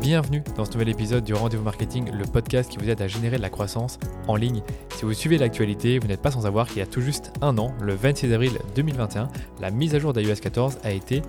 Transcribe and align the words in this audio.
Bienvenue 0.00 0.42
dans 0.56 0.64
ce 0.64 0.72
nouvel 0.72 0.88
épisode 0.88 1.24
du 1.24 1.34
Rendez-vous 1.34 1.62
Marketing, 1.62 2.10
le 2.10 2.24
podcast 2.24 2.70
qui 2.70 2.78
vous 2.78 2.88
aide 2.88 3.02
à 3.02 3.06
générer 3.06 3.36
de 3.36 3.42
la 3.42 3.50
croissance 3.50 3.98
en 4.28 4.34
ligne. 4.34 4.62
Si 4.96 5.04
vous 5.04 5.12
suivez 5.12 5.36
l'actualité, 5.36 5.98
vous 5.98 6.08
n'êtes 6.08 6.22
pas 6.22 6.30
sans 6.30 6.40
savoir 6.40 6.66
qu'il 6.66 6.78
y 6.78 6.80
a 6.80 6.86
tout 6.86 7.02
juste 7.02 7.34
un 7.42 7.58
an, 7.58 7.74
le 7.82 7.92
26 7.92 8.32
avril 8.32 8.52
2021, 8.74 9.28
la 9.60 9.70
mise 9.70 9.94
à 9.94 9.98
jour 9.98 10.14
d'iOS 10.14 10.36
14 10.36 10.78
a 10.84 10.90
été 10.90 11.20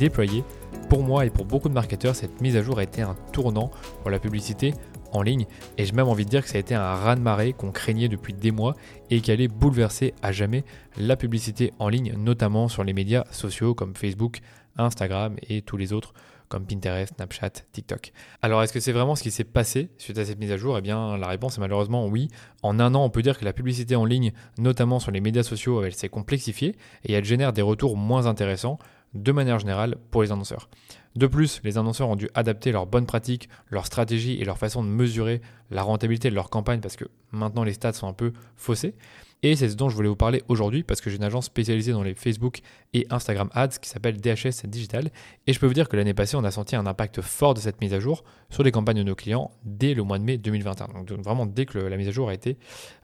déployée. 0.00 0.42
Pour 0.90 1.04
moi 1.04 1.24
et 1.24 1.30
pour 1.30 1.44
beaucoup 1.44 1.68
de 1.68 1.74
marketeurs, 1.74 2.16
cette 2.16 2.40
mise 2.40 2.56
à 2.56 2.62
jour 2.62 2.80
a 2.80 2.82
été 2.82 3.00
un 3.00 3.14
tournant 3.32 3.70
pour 4.02 4.10
la 4.10 4.18
publicité 4.18 4.74
en 5.12 5.22
ligne 5.22 5.46
et 5.78 5.84
j'ai 5.84 5.92
même 5.92 6.08
envie 6.08 6.24
de 6.24 6.30
dire 6.30 6.42
que 6.42 6.48
ça 6.48 6.56
a 6.56 6.60
été 6.60 6.74
un 6.74 6.94
raz-de-marée 6.96 7.52
qu'on 7.52 7.70
craignait 7.70 8.08
depuis 8.08 8.34
des 8.34 8.50
mois 8.50 8.74
et 9.08 9.20
qui 9.20 9.30
allait 9.30 9.46
bouleverser 9.46 10.14
à 10.22 10.32
jamais 10.32 10.64
la 10.96 11.16
publicité 11.16 11.72
en 11.78 11.88
ligne, 11.88 12.14
notamment 12.18 12.66
sur 12.66 12.82
les 12.82 12.92
médias 12.92 13.22
sociaux 13.30 13.74
comme 13.74 13.94
Facebook, 13.94 14.40
Instagram 14.78 15.36
et 15.48 15.62
tous 15.62 15.76
les 15.76 15.92
autres 15.92 16.12
comme 16.48 16.66
Pinterest, 16.66 17.14
Snapchat, 17.14 17.50
TikTok. 17.72 18.12
Alors 18.42 18.62
est-ce 18.62 18.72
que 18.72 18.80
c'est 18.80 18.92
vraiment 18.92 19.14
ce 19.14 19.22
qui 19.22 19.30
s'est 19.30 19.44
passé 19.44 19.90
suite 19.98 20.18
à 20.18 20.24
cette 20.24 20.38
mise 20.38 20.52
à 20.52 20.56
jour? 20.56 20.78
Eh 20.78 20.80
bien 20.80 21.16
la 21.16 21.28
réponse 21.28 21.58
est 21.58 21.60
malheureusement 21.60 22.06
oui. 22.06 22.28
En 22.62 22.78
un 22.80 22.94
an, 22.94 23.04
on 23.04 23.10
peut 23.10 23.22
dire 23.22 23.38
que 23.38 23.44
la 23.44 23.52
publicité 23.52 23.96
en 23.96 24.04
ligne, 24.04 24.32
notamment 24.58 24.98
sur 25.00 25.10
les 25.10 25.20
médias 25.20 25.42
sociaux, 25.42 25.82
elle 25.84 25.94
s'est 25.94 26.08
complexifiée 26.08 26.76
et 27.04 27.12
elle 27.12 27.24
génère 27.24 27.52
des 27.52 27.62
retours 27.62 27.96
moins 27.96 28.26
intéressants 28.26 28.78
de 29.14 29.32
manière 29.32 29.58
générale 29.58 29.96
pour 30.10 30.22
les 30.22 30.32
annonceurs. 30.32 30.68
De 31.14 31.26
plus, 31.26 31.60
les 31.64 31.78
annonceurs 31.78 32.10
ont 32.10 32.16
dû 32.16 32.28
adapter 32.34 32.72
leurs 32.72 32.86
bonnes 32.86 33.06
pratiques, 33.06 33.48
leur 33.70 33.86
stratégie 33.86 34.38
et 34.40 34.44
leur 34.44 34.58
façon 34.58 34.82
de 34.82 34.88
mesurer 34.88 35.40
la 35.70 35.82
rentabilité 35.82 36.28
de 36.28 36.34
leur 36.34 36.50
campagne 36.50 36.80
parce 36.80 36.96
que 36.96 37.06
maintenant 37.32 37.64
les 37.64 37.72
stats 37.72 37.94
sont 37.94 38.06
un 38.06 38.12
peu 38.12 38.32
faussés. 38.56 38.94
Et 39.42 39.54
c'est 39.54 39.68
ce 39.68 39.76
dont 39.76 39.88
je 39.88 39.94
voulais 39.94 40.08
vous 40.08 40.16
parler 40.16 40.42
aujourd'hui 40.48 40.82
parce 40.82 41.00
que 41.00 41.10
j'ai 41.10 41.16
une 41.16 41.24
agence 41.24 41.46
spécialisée 41.46 41.92
dans 41.92 42.02
les 42.02 42.14
Facebook 42.14 42.60
et 42.94 43.06
Instagram 43.10 43.48
Ads 43.52 43.78
qui 43.80 43.88
s'appelle 43.88 44.20
DHS 44.20 44.66
Digital. 44.66 45.10
Et 45.46 45.52
je 45.52 45.60
peux 45.60 45.66
vous 45.66 45.74
dire 45.74 45.88
que 45.88 45.96
l'année 45.96 46.14
passée, 46.14 46.36
on 46.36 46.44
a 46.44 46.50
senti 46.50 46.74
un 46.74 46.86
impact 46.86 47.20
fort 47.20 47.54
de 47.54 47.60
cette 47.60 47.80
mise 47.80 47.94
à 47.94 48.00
jour 48.00 48.24
sur 48.50 48.62
les 48.62 48.72
campagnes 48.72 48.98
de 48.98 49.02
nos 49.02 49.14
clients 49.14 49.50
dès 49.64 49.94
le 49.94 50.02
mois 50.02 50.18
de 50.18 50.24
mai 50.24 50.38
2021. 50.38 51.04
Donc 51.04 51.10
vraiment 51.22 51.46
dès 51.46 51.66
que 51.66 51.78
la 51.78 51.96
mise 51.96 52.08
à 52.08 52.12
jour 52.12 52.28
a 52.28 52.34
été 52.34 52.56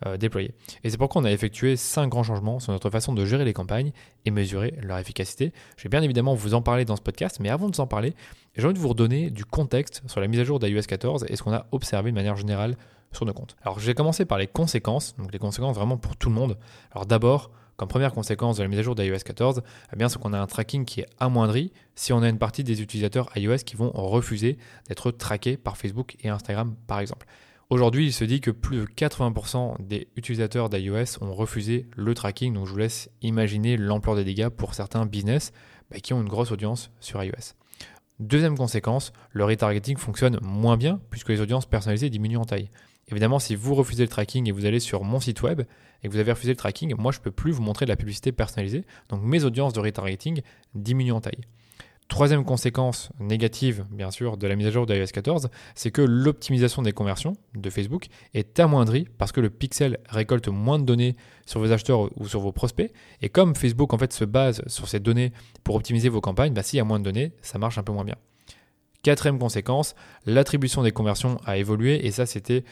euh, 0.07 0.17
déployée. 0.17 0.55
Et 0.85 0.91
c'est 0.91 0.97
pourquoi 0.97 1.23
on 1.23 1.25
a 1.25 1.33
effectué 1.33 1.77
cinq 1.77 2.09
grands 2.09 2.23
changements 2.23 2.61
sur 2.61 2.73
notre 2.73 2.91
façon 2.91 3.13
de 3.13 3.25
gérer 3.25 3.45
les 3.45 3.53
campagnes 3.53 3.93
et 4.25 4.31
mesurer 4.31 4.75
leur 4.83 4.99
efficacité. 4.99 5.53
Je 5.77 5.85
vais 5.85 5.91
bien 5.91 6.03
évidemment 6.03 6.35
vous 6.35 6.55
en 6.55 6.63
parler 6.63 6.85
dans 6.85 6.97
ce 6.97 7.03
podcast, 7.03 7.39
mais 7.41 7.51
avant 7.51 7.69
de 7.69 7.77
vous 7.77 7.81
en 7.81 7.87
parler, 7.87 8.15
j'ai 8.57 8.65
envie 8.65 8.75
de 8.75 8.79
vous 8.79 8.89
redonner 8.89 9.31
du 9.31 9.45
contexte 9.45 10.03
sur 10.07 10.21
la 10.21 10.29
mise 10.29 10.41
à 10.41 10.45
jour 10.45 10.59
d'iOS 10.59 10.83
14 10.83 11.27
et 11.29 11.37
ce 11.37 11.43
qu'on 11.43 11.53
a 11.53 11.67
observé 11.73 12.11
de 12.11 12.15
manière 12.15 12.37
générale 12.37 12.77
sur 13.13 13.27
nos 13.27 13.33
comptes. 13.33 13.57
Alors 13.63 13.79
je 13.79 13.87
vais 13.87 13.95
commencer 13.95 14.25
par 14.25 14.39
les 14.39 14.47
conséquences, 14.47 15.15
donc 15.17 15.33
les 15.33 15.39
conséquences 15.39 15.77
vraiment 15.77 15.97
pour 15.97 16.17
tout 16.17 16.29
le 16.29 16.35
monde. 16.35 16.59
Alors 16.93 17.07
d'abord, 17.07 17.51
comme 17.77 17.89
première 17.89 18.13
conséquence 18.13 18.59
de 18.59 18.63
la 18.63 18.69
mise 18.69 18.79
à 18.79 18.83
jour 18.83 18.95
d'iOS 18.95 19.19
14, 19.25 19.63
eh 19.93 19.97
bien, 19.97 20.09
c'est 20.09 20.19
qu'on 20.19 20.33
a 20.33 20.39
un 20.39 20.47
tracking 20.47 20.85
qui 20.85 21.01
est 21.01 21.07
amoindri 21.19 21.73
si 21.95 22.13
on 22.13 22.23
a 22.23 22.29
une 22.29 22.39
partie 22.39 22.65
des 22.65 22.83
utilisateurs 22.83 23.31
iOS 23.37 23.59
qui 23.67 23.77
vont 23.77 23.91
refuser 23.93 24.59
d'être 24.89 25.11
traqués 25.11 25.57
par 25.57 25.77
Facebook 25.77 26.17
et 26.21 26.29
Instagram 26.29 26.77
par 26.87 27.01
exemple. 27.01 27.27
Aujourd'hui, 27.71 28.07
il 28.07 28.13
se 28.13 28.25
dit 28.25 28.43
que 28.43 28.51
plus 28.51 28.77
de 28.77 28.85
80% 28.85 29.87
des 29.87 30.09
utilisateurs 30.17 30.69
d'iOS 30.69 31.23
ont 31.23 31.33
refusé 31.33 31.89
le 31.97 32.13
tracking, 32.13 32.53
donc 32.53 32.67
je 32.67 32.73
vous 32.73 32.79
laisse 32.79 33.11
imaginer 33.23 33.79
l'ampleur 33.79 34.15
des 34.15 34.25
dégâts 34.25 34.51
pour 34.51 34.75
certains 34.75 35.07
business 35.07 35.53
bah, 35.91 35.99
qui 35.99 36.13
ont 36.13 36.21
une 36.21 36.29
grosse 36.29 36.53
audience 36.53 36.91
sur 37.01 37.25
iOS. 37.25 37.55
Deuxième 38.21 38.57
conséquence, 38.59 39.13
le 39.31 39.45
retargeting 39.45 39.97
fonctionne 39.97 40.39
moins 40.43 40.77
bien 40.77 41.01
puisque 41.11 41.31
les 41.31 41.41
audiences 41.41 41.67
personnalisées 41.67 42.11
diminuent 42.11 42.39
en 42.39 42.45
taille. 42.45 42.69
Évidemment, 43.09 43.39
si 43.39 43.55
vous 43.55 43.75
refusez 43.75 44.05
le 44.05 44.09
tracking 44.09 44.49
et 44.49 44.53
vous 44.53 44.65
allez 44.65 44.81
sur 44.81 45.05
mon 45.05 45.21
site 45.21 45.43
web 45.43 45.63
et 46.03 46.09
que 46.09 46.13
vous 46.13 46.19
avez 46.19 46.33
refusé 46.33 46.53
le 46.53 46.57
tracking, 46.57 46.95
moi 46.97 47.13
je 47.13 47.19
ne 47.19 47.23
peux 47.23 47.31
plus 47.31 47.53
vous 47.53 47.63
montrer 47.63 47.85
de 47.85 47.91
la 47.91 47.97
publicité 47.97 48.33
personnalisée. 48.33 48.85
Donc 49.09 49.23
mes 49.23 49.45
audiences 49.45 49.73
de 49.73 49.81
retargeting 49.81 50.43
diminuent 50.75 51.13
en 51.13 51.21
taille. 51.21 51.41
Troisième 52.13 52.45
conséquence 52.45 53.09
négative, 53.21 53.87
bien 53.91 54.11
sûr, 54.11 54.37
de 54.37 54.47
la 54.47 54.55
mise 54.55 54.67
à 54.67 54.71
jour 54.71 54.85
d'iOS 54.85 55.07
14, 55.07 55.49
c'est 55.75 55.91
que 55.91 56.03
l'optimisation 56.03 56.83
des 56.83 56.93
conversions 56.93 57.33
de 57.55 57.71
Facebook 57.71 58.09
est 58.35 58.61
amoindrie 58.61 59.09
parce 59.17 59.33
que 59.33 59.41
le 59.41 59.49
pixel 59.49 59.99
récolte 60.11 60.49
moins 60.49 60.79
de 60.79 60.85
données 60.85 61.17
sur 61.47 61.61
vos 61.61 61.73
acheteurs 61.73 62.11
ou 62.21 62.29
sur 62.29 62.41
vos 62.41 62.53
prospects. 62.53 62.93
Et 63.23 63.31
comme 63.31 63.55
Facebook 63.55 63.95
en 63.95 63.99
fait 63.99 64.13
se 64.13 64.27
base 64.27 64.63
sur 64.67 64.89
ces 64.89 65.01
données 65.01 65.33
pour 65.65 65.75
optimiser 65.75 66.11
vos 66.11 66.21
campagnes, 66.21 66.53
bah, 66.53 66.63
s'il 66.63 66.77
y 66.77 66.81
a 66.81 66.85
moins 66.85 66.99
de 66.99 67.05
données, 67.05 67.33
ça 67.41 67.59
marche 67.59 67.79
un 67.79 67.83
peu 67.83 67.93
moins 67.93 68.05
bien. 68.05 68.17
Quatrième 69.03 69.39
conséquence, 69.39 69.95
l'attribution 70.27 70.83
des 70.83 70.93
conversions 70.93 71.41
a 71.47 71.57
évolué 71.57 72.07
et 72.07 72.11
ça 72.11 72.27
c'était 72.27 72.63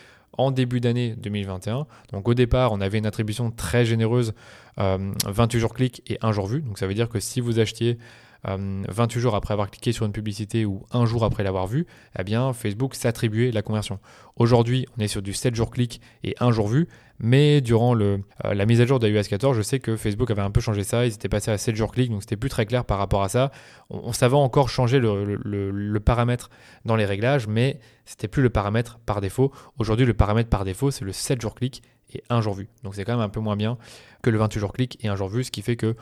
en 0.40 0.50
début 0.50 0.80
d'année 0.80 1.14
2021. 1.18 1.86
Donc 2.12 2.28
au 2.28 2.34
départ, 2.34 2.72
on 2.72 2.80
avait 2.80 2.98
une 2.98 3.06
attribution 3.06 3.50
très 3.50 3.84
généreuse, 3.84 4.32
28 4.76 4.80
euh, 4.80 5.60
jours 5.60 5.74
clics 5.74 6.02
et 6.06 6.18
1 6.22 6.32
jour 6.32 6.46
vu. 6.46 6.62
Donc 6.62 6.78
ça 6.78 6.86
veut 6.86 6.94
dire 6.94 7.08
que 7.08 7.20
si 7.20 7.40
vous 7.40 7.58
achetiez 7.58 7.98
28 8.44 9.18
euh, 9.18 9.20
jours 9.20 9.34
après 9.34 9.52
avoir 9.52 9.70
cliqué 9.70 9.92
sur 9.92 10.06
une 10.06 10.12
publicité 10.12 10.64
ou 10.64 10.84
un 10.92 11.04
jour 11.06 11.24
après 11.24 11.42
l'avoir 11.42 11.66
vue, 11.66 11.86
eh 12.18 12.24
bien 12.24 12.52
Facebook 12.52 12.94
s'attribuait 12.94 13.50
la 13.50 13.62
conversion. 13.62 13.98
Aujourd'hui, 14.36 14.86
on 14.96 15.00
est 15.02 15.08
sur 15.08 15.22
du 15.22 15.32
7 15.32 15.54
jours 15.54 15.70
clic 15.70 16.00
et 16.24 16.34
1 16.40 16.50
jour 16.50 16.68
vu, 16.68 16.88
mais 17.18 17.60
durant 17.60 17.92
le, 17.92 18.22
euh, 18.46 18.54
la 18.54 18.64
mise 18.64 18.80
à 18.80 18.86
jour 18.86 18.98
de 18.98 19.08
iOS 19.08 19.24
14, 19.28 19.56
je 19.56 19.62
sais 19.62 19.78
que 19.78 19.96
Facebook 19.96 20.30
avait 20.30 20.40
un 20.40 20.50
peu 20.50 20.62
changé 20.62 20.84
ça, 20.84 21.04
ils 21.04 21.12
étaient 21.12 21.28
passés 21.28 21.50
à 21.50 21.58
7 21.58 21.76
jours 21.76 21.92
clic, 21.92 22.10
donc 22.10 22.22
c'était 22.22 22.36
plus 22.36 22.48
très 22.48 22.64
clair 22.64 22.86
par 22.86 22.98
rapport 22.98 23.22
à 23.22 23.28
ça. 23.28 23.50
On, 23.90 24.12
savait 24.12 24.36
encore 24.36 24.70
changer 24.70 24.98
le, 24.98 25.36
le, 25.36 26.00
paramètre 26.00 26.48
dans 26.86 26.96
les 26.96 27.04
réglages, 27.04 27.46
mais 27.46 27.78
c'était 28.06 28.28
plus 28.28 28.42
le 28.42 28.50
paramètre 28.50 28.98
par 29.04 29.20
défaut. 29.20 29.52
Aujourd'hui, 29.78 30.06
le 30.06 30.14
paramètre 30.14 30.48
par 30.48 30.64
défaut, 30.64 30.90
c'est 30.90 31.04
le 31.04 31.12
7 31.12 31.40
jours 31.40 31.54
clic 31.54 31.82
et 32.14 32.22
1 32.30 32.40
jour 32.40 32.54
vu. 32.54 32.68
Donc 32.82 32.94
c'est 32.94 33.04
quand 33.04 33.12
même 33.12 33.20
un 33.20 33.28
peu 33.28 33.40
moins 33.40 33.56
bien 33.56 33.76
que 34.22 34.30
le 34.30 34.38
28 34.38 34.58
jours 34.58 34.72
clic 34.72 34.98
et 35.04 35.08
1 35.08 35.16
jour 35.16 35.28
vu, 35.28 35.44
ce 35.44 35.50
qui 35.50 35.60
fait 35.60 35.76
que 35.76 35.94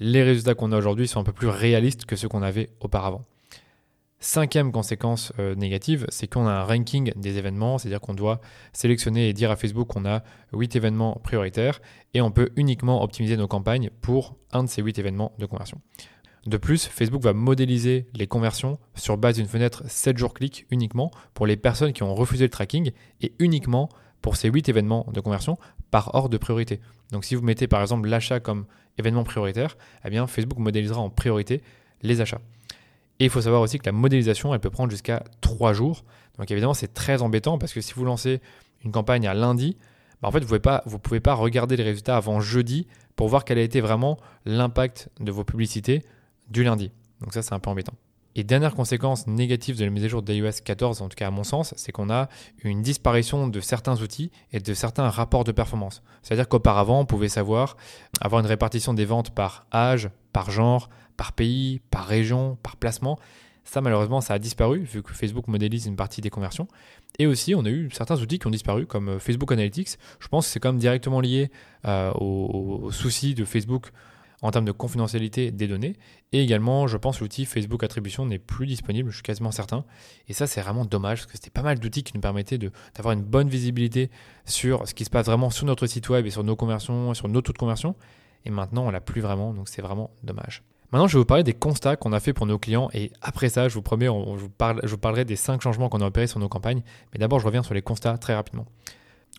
les 0.00 0.22
résultats 0.22 0.54
qu'on 0.54 0.72
a 0.72 0.76
aujourd'hui 0.76 1.08
sont 1.08 1.20
un 1.20 1.24
peu 1.24 1.32
plus 1.32 1.48
réalistes 1.48 2.04
que 2.04 2.16
ceux 2.16 2.28
qu'on 2.28 2.42
avait 2.42 2.70
auparavant. 2.80 3.24
Cinquième 4.18 4.72
conséquence 4.72 5.32
euh, 5.38 5.54
négative, 5.54 6.06
c'est 6.08 6.26
qu'on 6.26 6.46
a 6.46 6.50
un 6.50 6.64
ranking 6.64 7.12
des 7.16 7.36
événements, 7.36 7.76
c'est-à-dire 7.76 8.00
qu'on 8.00 8.14
doit 8.14 8.40
sélectionner 8.72 9.28
et 9.28 9.34
dire 9.34 9.50
à 9.50 9.56
Facebook 9.56 9.88
qu'on 9.88 10.06
a 10.06 10.22
8 10.54 10.74
événements 10.74 11.20
prioritaires 11.22 11.80
et 12.14 12.22
on 12.22 12.30
peut 12.30 12.48
uniquement 12.56 13.02
optimiser 13.02 13.36
nos 13.36 13.46
campagnes 13.46 13.90
pour 14.00 14.36
un 14.52 14.64
de 14.64 14.68
ces 14.68 14.80
8 14.80 14.98
événements 14.98 15.32
de 15.38 15.44
conversion. 15.44 15.80
De 16.46 16.56
plus, 16.56 16.86
Facebook 16.86 17.22
va 17.22 17.34
modéliser 17.34 18.06
les 18.14 18.26
conversions 18.26 18.78
sur 18.94 19.18
base 19.18 19.36
d'une 19.36 19.48
fenêtre 19.48 19.82
7 19.86 20.16
jours 20.16 20.32
clic 20.32 20.66
uniquement 20.70 21.10
pour 21.34 21.46
les 21.46 21.56
personnes 21.56 21.92
qui 21.92 22.02
ont 22.02 22.14
refusé 22.14 22.44
le 22.44 22.50
tracking 22.50 22.92
et 23.20 23.34
uniquement 23.38 23.90
pour 24.22 24.36
ces 24.36 24.48
8 24.48 24.68
événements 24.68 25.06
de 25.12 25.20
conversion 25.20 25.58
par 25.90 26.14
ordre 26.14 26.28
de 26.28 26.38
priorité. 26.38 26.80
Donc 27.12 27.24
si 27.24 27.34
vous 27.34 27.42
mettez 27.42 27.66
par 27.66 27.80
exemple 27.80 28.08
l'achat 28.08 28.40
comme 28.40 28.66
événement 28.98 29.24
prioritaire, 29.24 29.76
eh 30.04 30.26
Facebook 30.26 30.58
modélisera 30.58 31.00
en 31.00 31.10
priorité 31.10 31.62
les 32.02 32.20
achats. 32.20 32.40
Et 33.18 33.24
il 33.24 33.30
faut 33.30 33.40
savoir 33.40 33.62
aussi 33.62 33.78
que 33.78 33.86
la 33.86 33.92
modélisation, 33.92 34.52
elle 34.52 34.60
peut 34.60 34.70
prendre 34.70 34.90
jusqu'à 34.90 35.24
3 35.40 35.72
jours. 35.72 36.04
Donc 36.38 36.50
évidemment, 36.50 36.74
c'est 36.74 36.92
très 36.92 37.22
embêtant 37.22 37.58
parce 37.58 37.72
que 37.72 37.80
si 37.80 37.94
vous 37.94 38.04
lancez 38.04 38.40
une 38.84 38.92
campagne 38.92 39.26
à 39.26 39.34
lundi, 39.34 39.76
bah, 40.20 40.28
en 40.28 40.32
fait, 40.32 40.44
vous 40.44 40.54
ne 40.54 40.98
pouvez, 40.98 41.20
pas 41.20 41.34
regarder 41.34 41.76
les 41.76 41.82
résultats 41.82 42.16
avant 42.16 42.40
jeudi 42.40 42.86
pour 43.16 43.28
voir 43.28 43.44
quel 43.44 43.58
a 43.58 43.62
été 43.62 43.80
vraiment 43.80 44.18
l'impact 44.44 45.08
de 45.20 45.32
vos 45.32 45.44
publicités 45.44 46.04
du 46.50 46.62
lundi. 46.62 46.90
Donc 47.20 47.32
ça, 47.32 47.42
c'est 47.42 47.54
un 47.54 47.58
peu 47.58 47.70
embêtant. 47.70 47.94
Et 48.38 48.44
dernière 48.44 48.74
conséquence 48.74 49.26
négative 49.26 49.78
de 49.78 49.84
la 49.86 49.90
mise 49.90 50.04
à 50.04 50.08
jour 50.08 50.20
d'iOS 50.20 50.60
14, 50.62 51.00
en 51.00 51.08
tout 51.08 51.16
cas 51.16 51.28
à 51.28 51.30
mon 51.30 51.42
sens, 51.42 51.72
c'est 51.78 51.90
qu'on 51.90 52.10
a 52.10 52.28
une 52.62 52.82
disparition 52.82 53.48
de 53.48 53.60
certains 53.60 54.02
outils 54.02 54.30
et 54.52 54.60
de 54.60 54.74
certains 54.74 55.08
rapports 55.08 55.42
de 55.42 55.52
performance. 55.52 56.02
C'est-à-dire 56.22 56.46
qu'auparavant, 56.46 57.00
on 57.00 57.06
pouvait 57.06 57.30
savoir 57.30 57.78
avoir 58.20 58.42
une 58.42 58.46
répartition 58.46 58.92
des 58.92 59.06
ventes 59.06 59.30
par 59.30 59.66
âge, 59.72 60.10
par 60.34 60.50
genre, 60.50 60.90
par 61.16 61.32
pays, 61.32 61.80
par 61.90 62.06
région, 62.06 62.58
par 62.62 62.76
placement. 62.76 63.18
Ça, 63.64 63.80
malheureusement, 63.80 64.20
ça 64.20 64.34
a 64.34 64.38
disparu 64.38 64.80
vu 64.80 65.02
que 65.02 65.14
Facebook 65.14 65.48
modélise 65.48 65.86
une 65.86 65.96
partie 65.96 66.20
des 66.20 66.28
conversions. 66.28 66.68
Et 67.18 67.26
aussi, 67.26 67.54
on 67.54 67.64
a 67.64 67.70
eu 67.70 67.88
certains 67.90 68.20
outils 68.20 68.38
qui 68.38 68.46
ont 68.46 68.50
disparu, 68.50 68.84
comme 68.84 69.08
euh, 69.08 69.18
Facebook 69.18 69.50
Analytics. 69.50 69.96
Je 70.20 70.28
pense 70.28 70.44
que 70.44 70.52
c'est 70.52 70.60
quand 70.60 70.72
même 70.72 70.78
directement 70.78 71.20
lié 71.20 71.50
euh, 71.86 72.12
aux 72.12 72.90
soucis 72.92 73.34
de 73.34 73.46
Facebook 73.46 73.92
en 74.46 74.50
termes 74.50 74.64
de 74.64 74.72
confidentialité 74.72 75.50
des 75.50 75.66
données. 75.66 75.96
Et 76.32 76.42
également, 76.42 76.86
je 76.86 76.96
pense 76.96 77.20
l'outil 77.20 77.44
Facebook 77.44 77.82
Attribution 77.82 78.24
n'est 78.26 78.38
plus 78.38 78.66
disponible, 78.66 79.10
je 79.10 79.16
suis 79.16 79.22
quasiment 79.22 79.50
certain. 79.50 79.84
Et 80.28 80.32
ça, 80.32 80.46
c'est 80.46 80.60
vraiment 80.60 80.84
dommage 80.84 81.20
parce 81.20 81.26
que 81.26 81.32
c'était 81.32 81.50
pas 81.50 81.62
mal 81.62 81.78
d'outils 81.78 82.04
qui 82.04 82.12
nous 82.14 82.20
permettaient 82.20 82.58
d'avoir 82.58 83.12
une 83.12 83.22
bonne 83.22 83.48
visibilité 83.48 84.10
sur 84.44 84.86
ce 84.86 84.94
qui 84.94 85.04
se 85.04 85.10
passe 85.10 85.26
vraiment 85.26 85.50
sur 85.50 85.66
notre 85.66 85.86
site 85.86 86.08
web 86.08 86.26
et 86.26 86.30
sur 86.30 86.44
nos 86.44 86.56
conversions, 86.56 87.12
sur 87.14 87.28
nos 87.28 87.40
taux 87.40 87.52
de 87.52 87.58
conversion. 87.58 87.96
Et 88.44 88.50
maintenant, 88.50 88.86
on 88.86 88.90
l'a 88.90 89.00
plus 89.00 89.20
vraiment, 89.20 89.52
donc 89.52 89.68
c'est 89.68 89.82
vraiment 89.82 90.10
dommage. 90.22 90.62
Maintenant, 90.92 91.08
je 91.08 91.14
vais 91.14 91.18
vous 91.18 91.26
parler 91.26 91.42
des 91.42 91.52
constats 91.52 91.96
qu'on 91.96 92.12
a 92.12 92.20
fait 92.20 92.32
pour 92.32 92.46
nos 92.46 92.58
clients 92.58 92.88
et 92.94 93.10
après 93.20 93.48
ça, 93.48 93.68
je 93.68 93.74
vous 93.74 93.82
promets, 93.82 94.06
je, 94.06 94.10
vous 94.10 94.50
je 94.84 94.88
vous 94.88 94.98
parlerai 94.98 95.24
des 95.24 95.34
cinq 95.34 95.60
changements 95.60 95.88
qu'on 95.88 96.00
a 96.00 96.06
opérés 96.06 96.28
sur 96.28 96.38
nos 96.38 96.48
campagnes. 96.48 96.82
Mais 97.12 97.18
d'abord, 97.18 97.40
je 97.40 97.46
reviens 97.46 97.64
sur 97.64 97.74
les 97.74 97.82
constats 97.82 98.16
très 98.18 98.34
rapidement. 98.34 98.66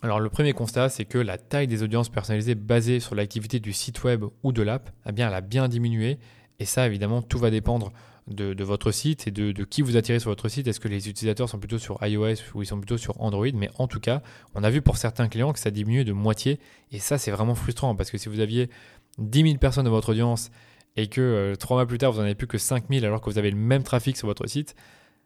Alors 0.03 0.19
le 0.19 0.29
premier 0.29 0.53
constat, 0.53 0.89
c'est 0.89 1.05
que 1.05 1.17
la 1.17 1.37
taille 1.37 1.67
des 1.67 1.81
audiences 1.81 2.09
personnalisées 2.09 2.53
basées 2.53 2.99
sur 2.99 3.15
l'activité 3.15 3.59
du 3.59 3.73
site 3.73 4.03
web 4.03 4.25
ou 4.43 4.51
de 4.51 4.61
l'app, 4.61 4.91
eh 5.07 5.11
bien, 5.11 5.27
elle 5.27 5.33
a 5.33 5.41
bien 5.41 5.67
diminué. 5.67 6.19
Et 6.59 6.65
ça, 6.65 6.85
évidemment, 6.85 7.21
tout 7.21 7.39
va 7.39 7.49
dépendre 7.49 7.91
de, 8.27 8.63
votre 8.63 8.91
site 8.91 9.27
et 9.27 9.31
de, 9.31 9.63
qui 9.63 9.81
vous 9.81 9.97
attirez 9.97 10.19
sur 10.19 10.29
votre 10.29 10.49
site. 10.49 10.67
Est-ce 10.67 10.79
que 10.79 10.87
les 10.87 11.09
utilisateurs 11.09 11.49
sont 11.49 11.59
plutôt 11.59 11.79
sur 11.79 11.97
iOS 12.05 12.35
ou 12.53 12.61
ils 12.61 12.65
sont 12.65 12.77
plutôt 12.77 12.97
sur 12.97 13.19
Android? 13.21 13.47
Mais 13.53 13.69
en 13.77 13.87
tout 13.87 13.99
cas, 13.99 14.21
on 14.53 14.63
a 14.63 14.69
vu 14.69 14.81
pour 14.81 14.97
certains 14.97 15.27
clients 15.29 15.51
que 15.51 15.59
ça 15.59 15.71
diminué 15.71 16.03
de 16.03 16.13
moitié. 16.13 16.59
Et 16.91 16.99
ça, 16.99 17.17
c'est 17.17 17.31
vraiment 17.31 17.55
frustrant 17.55 17.95
parce 17.95 18.11
que 18.11 18.17
si 18.17 18.29
vous 18.29 18.39
aviez 18.39 18.69
10 19.17 19.43
000 19.43 19.57
personnes 19.57 19.85
de 19.85 19.89
votre 19.89 20.09
audience 20.09 20.51
et 20.95 21.07
que 21.07 21.21
euh, 21.21 21.55
trois 21.55 21.77
mois 21.77 21.87
plus 21.87 21.97
tard, 21.97 22.11
vous 22.11 22.19
n'en 22.19 22.25
avez 22.25 22.35
plus 22.35 22.47
que 22.47 22.57
5 22.57 22.85
000 22.89 23.03
alors 23.05 23.21
que 23.21 23.29
vous 23.29 23.37
avez 23.37 23.49
le 23.49 23.57
même 23.57 23.83
trafic 23.83 24.17
sur 24.17 24.27
votre 24.27 24.45
site, 24.47 24.75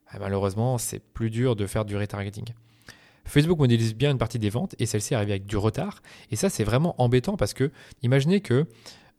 ah, 0.07 0.19
malheureusement, 0.19 0.77
c'est 0.77 0.99
plus 0.99 1.29
dur 1.29 1.55
de 1.55 1.65
faire 1.65 1.85
du 1.85 1.97
retargeting. 1.97 2.53
Facebook 3.31 3.59
modélise 3.59 3.95
bien 3.95 4.11
une 4.11 4.17
partie 4.17 4.39
des 4.39 4.49
ventes 4.49 4.75
et 4.79 4.85
celle-ci 4.85 5.15
arrive 5.15 5.29
avec 5.29 5.45
du 5.45 5.57
retard. 5.57 6.01
Et 6.31 6.35
ça, 6.35 6.49
c'est 6.49 6.63
vraiment 6.63 6.95
embêtant 7.01 7.37
parce 7.37 7.53
que 7.53 7.71
imaginez 8.03 8.41
que 8.41 8.65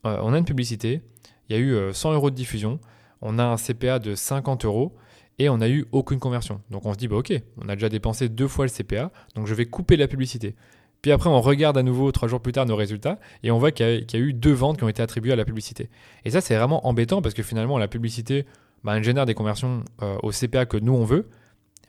euh, 0.04 0.32
a 0.32 0.38
une 0.38 0.44
publicité, 0.44 1.00
il 1.48 1.56
y 1.56 1.58
a 1.58 1.62
eu 1.62 1.92
100 1.92 2.10
euh, 2.10 2.14
euros 2.14 2.30
de 2.30 2.36
diffusion, 2.36 2.78
on 3.20 3.38
a 3.38 3.44
un 3.44 3.56
CPA 3.56 3.98
de 3.98 4.14
50 4.14 4.64
euros 4.64 4.94
et 5.38 5.48
on 5.48 5.58
n'a 5.58 5.68
eu 5.68 5.86
aucune 5.92 6.18
conversion. 6.18 6.60
Donc 6.70 6.86
on 6.86 6.92
se 6.92 6.98
dit, 6.98 7.08
bah, 7.08 7.16
ok, 7.16 7.32
on 7.58 7.68
a 7.68 7.74
déjà 7.74 7.88
dépensé 7.88 8.28
deux 8.28 8.48
fois 8.48 8.66
le 8.66 8.70
CPA, 8.70 9.10
donc 9.34 9.46
je 9.46 9.54
vais 9.54 9.66
couper 9.66 9.96
la 9.96 10.08
publicité. 10.08 10.54
Puis 11.00 11.10
après, 11.10 11.28
on 11.28 11.40
regarde 11.40 11.76
à 11.76 11.82
nouveau 11.82 12.12
trois 12.12 12.28
jours 12.28 12.40
plus 12.40 12.52
tard 12.52 12.64
nos 12.64 12.76
résultats 12.76 13.18
et 13.42 13.50
on 13.50 13.58
voit 13.58 13.72
qu'il 13.72 13.86
y, 13.86 14.16
a 14.16 14.18
eu 14.20 14.32
deux 14.32 14.52
ventes 14.52 14.78
qui 14.78 14.84
ont 14.84 14.88
été 14.88 15.02
attribuées 15.02 15.32
à 15.32 15.36
la 15.36 15.44
publicité. 15.44 15.90
Et 16.24 16.30
ça, 16.30 16.40
c'est 16.40 16.54
vraiment 16.54 16.86
embêtant 16.86 17.22
parce 17.22 17.34
que 17.34 17.42
finalement, 17.42 17.76
la 17.76 17.88
publicité, 17.88 18.46
bah, 18.84 18.96
elle 18.96 19.02
génère 19.02 19.26
des 19.26 19.34
conversions 19.34 19.82
euh, 20.00 20.16
au 20.22 20.30
CPA 20.30 20.64
que 20.64 20.76
nous, 20.76 20.92
on 20.92 21.04
veut. 21.04 21.28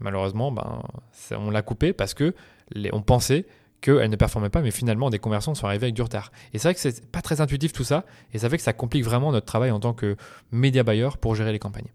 Malheureusement, 0.04 0.52
ben, 0.52 0.84
on 1.32 1.50
l'a 1.50 1.62
coupé 1.62 1.94
parce 1.94 2.14
que 2.14 2.36
on 2.92 3.02
pensait 3.02 3.48
qu'elle 3.80 4.10
ne 4.10 4.16
performait 4.16 4.50
pas, 4.50 4.62
mais 4.62 4.72
finalement, 4.72 5.10
des 5.10 5.18
conversions 5.18 5.56
sont 5.56 5.66
arrivées 5.66 5.86
avec 5.86 5.96
du 5.96 6.02
retard. 6.02 6.32
Et 6.54 6.60
c'est 6.60 6.68
vrai 6.68 6.74
que 6.74 6.80
c'est 6.80 7.10
pas 7.10 7.22
très 7.22 7.42
intuitif 7.42 7.74
tout 7.74 7.84
ça, 7.84 8.06
et 8.34 8.38
ça 8.38 8.50
fait 8.50 8.58
que 8.58 8.64
ça 8.64 8.74
complique 8.74 9.04
vraiment 9.04 9.32
notre 9.32 9.46
travail 9.46 9.72
en 9.72 9.80
tant 9.80 9.94
que 9.94 10.16
média 10.52 10.84
buyer 10.84 11.10
pour 11.20 11.36
gérer 11.36 11.52
les 11.52 11.60
campagnes. 11.60 11.92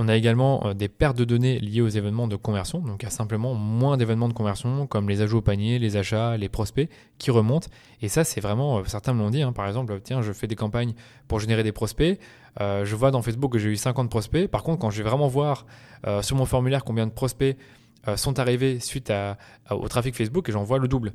On 0.00 0.08
a 0.08 0.14
également 0.14 0.64
euh, 0.64 0.74
des 0.74 0.88
pertes 0.88 1.18
de 1.18 1.24
données 1.24 1.58
liées 1.58 1.80
aux 1.80 1.88
événements 1.88 2.28
de 2.28 2.36
conversion, 2.36 2.80
donc 2.80 3.02
il 3.02 3.06
y 3.06 3.08
a 3.08 3.10
simplement 3.10 3.54
moins 3.54 3.96
d'événements 3.96 4.28
de 4.28 4.32
conversion 4.32 4.86
comme 4.86 5.08
les 5.08 5.22
ajouts 5.22 5.38
au 5.38 5.42
panier, 5.42 5.78
les 5.78 5.96
achats, 5.96 6.36
les 6.36 6.48
prospects 6.48 6.88
qui 7.18 7.30
remontent. 7.32 7.66
Et 8.00 8.08
ça, 8.08 8.22
c'est 8.22 8.40
vraiment, 8.40 8.78
euh, 8.78 8.82
certains 8.86 9.12
me 9.12 9.28
dit, 9.30 9.42
hein, 9.42 9.52
par 9.52 9.66
exemple, 9.66 9.98
tiens, 10.04 10.22
je 10.22 10.32
fais 10.32 10.46
des 10.46 10.54
campagnes 10.54 10.94
pour 11.26 11.40
générer 11.40 11.64
des 11.64 11.72
prospects, 11.72 12.18
euh, 12.60 12.84
je 12.84 12.96
vois 12.96 13.10
dans 13.10 13.22
Facebook 13.22 13.52
que 13.52 13.58
j'ai 13.58 13.70
eu 13.70 13.76
50 13.76 14.10
prospects. 14.10 14.48
Par 14.48 14.62
contre, 14.62 14.80
quand 14.80 14.90
je 14.90 15.02
vais 15.02 15.08
vraiment 15.08 15.28
voir 15.28 15.66
sur 16.22 16.36
mon 16.36 16.44
formulaire 16.44 16.84
combien 16.84 17.06
de 17.06 17.12
prospects 17.12 17.56
sont 18.14 18.38
arrivés 18.38 18.78
suite 18.78 19.12
au 19.70 19.88
trafic 19.88 20.14
Facebook, 20.14 20.48
j'en 20.50 20.62
vois 20.62 20.78
le 20.78 20.86
double. 20.86 21.12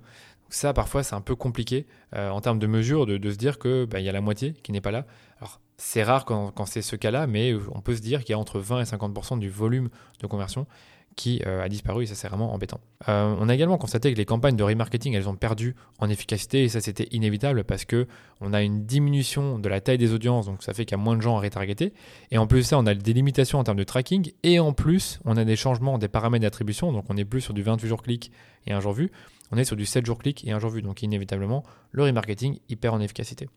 ça, 0.50 0.74
parfois, 0.74 1.04
c'est 1.04 1.16
un 1.16 1.22
peu 1.22 1.36
compliqué 1.36 1.88
en 2.14 2.42
termes 2.42 2.60
de 2.60 2.68
mesure 2.68 3.06
de, 3.06 3.32
se 3.32 3.38
dire 3.38 3.60
qu'il 3.60 3.86
bah, 3.86 4.02
y 4.02 4.10
a 4.10 4.12
la 4.12 4.20
moitié 4.20 4.54
qui 4.62 4.74
n'est 4.74 4.82
pas 4.82 4.92
là. 4.92 5.06
Alors, 5.40 5.62
c'est 5.78 6.04
rare 6.04 6.26
quand, 6.26 6.66
c'est 6.66 6.82
ce 6.82 6.98
cas-là, 6.98 7.28
mais 7.28 7.54
on 7.74 7.80
peut 7.80 7.96
se 7.96 8.02
dire 8.02 8.22
qu'il 8.22 8.32
y 8.32 8.34
a 8.34 8.40
entre 8.40 8.60
20 8.60 8.82
et 8.82 8.84
50% 8.84 9.40
du 9.40 9.50
volume 9.50 9.90
de 10.22 10.28
conversion 10.28 10.68
qui 11.16 11.42
euh, 11.46 11.64
a 11.64 11.70
disparu 11.70 12.04
et 12.04 12.06
ça 12.06 12.16
c'est 12.16 12.28
vraiment 12.28 12.54
embêtant. 12.54 12.80
Euh, 13.08 13.36
on 13.40 13.50
a 13.50 13.54
également 13.54 13.78
constaté 13.78 14.12
que 14.12 14.18
les 14.18 14.26
campagnes 14.26 14.56
de 14.56 14.64
remarketing 14.64 15.14
elles 15.14 15.30
ont 15.30 15.36
perdu 15.36 15.76
en 16.00 16.10
efficacité 16.10 16.64
et 16.64 16.70
ça 16.70 16.82
c'était 16.82 17.08
inévitable 17.12 17.64
parce 17.64 17.86
que 17.86 18.08
on 18.42 18.54
a 18.54 18.62
une 18.62 18.86
diminution 18.86 19.60
de 19.60 19.70
la 19.70 19.82
taille 19.82 19.98
des 19.98 20.14
audiences 20.14 20.46
donc 20.46 20.64
ça 20.64 20.74
fait 20.74 20.86
qu'il 20.86 20.98
y 20.98 21.00
a 21.00 21.04
moins 21.04 21.16
de 21.16 21.22
gens 21.22 21.38
à 21.38 21.42
retargeter 21.42 21.94
et 22.32 22.38
en 22.38 22.48
plus 22.48 22.60
de 22.60 22.66
ça 22.66 22.78
on 22.78 22.86
a 22.86 22.94
des 22.94 23.14
limitations 23.14 23.60
en 23.60 23.64
termes 23.64 23.78
de 23.78 23.84
tracking 23.84 24.32
et 24.44 24.60
en 24.60 24.74
plus 24.74 25.20
on 25.26 25.38
a 25.38 25.46
des 25.46 25.56
changements 25.56 25.98
des 25.98 26.08
paramètres 26.08 26.44
d'attribution 26.44 26.92
donc 26.92 27.06
on 27.10 27.14
n'est 27.14 27.26
plus 27.26 27.42
sur 27.42 27.54
du 27.54 27.64
28 27.64 27.88
jours 27.88 28.02
clic 28.02 28.32
et 28.66 28.74
un 28.74 28.80
jour 28.80 28.94
vu, 28.94 29.12
on 29.52 29.58
est 29.58 29.66
sur 29.66 29.76
du 29.76 29.86
7 29.86 30.06
jours 30.06 30.18
clic 30.18 30.46
et 30.48 30.52
un 30.52 30.60
jour 30.60 30.70
vu 30.70 30.82
donc 30.82 31.02
inévitablement 31.04 31.64
le 31.92 32.04
remarketing 32.04 32.60
il 32.70 32.78
perd 32.78 32.96
en 32.96 33.02
efficacité. 33.02 33.48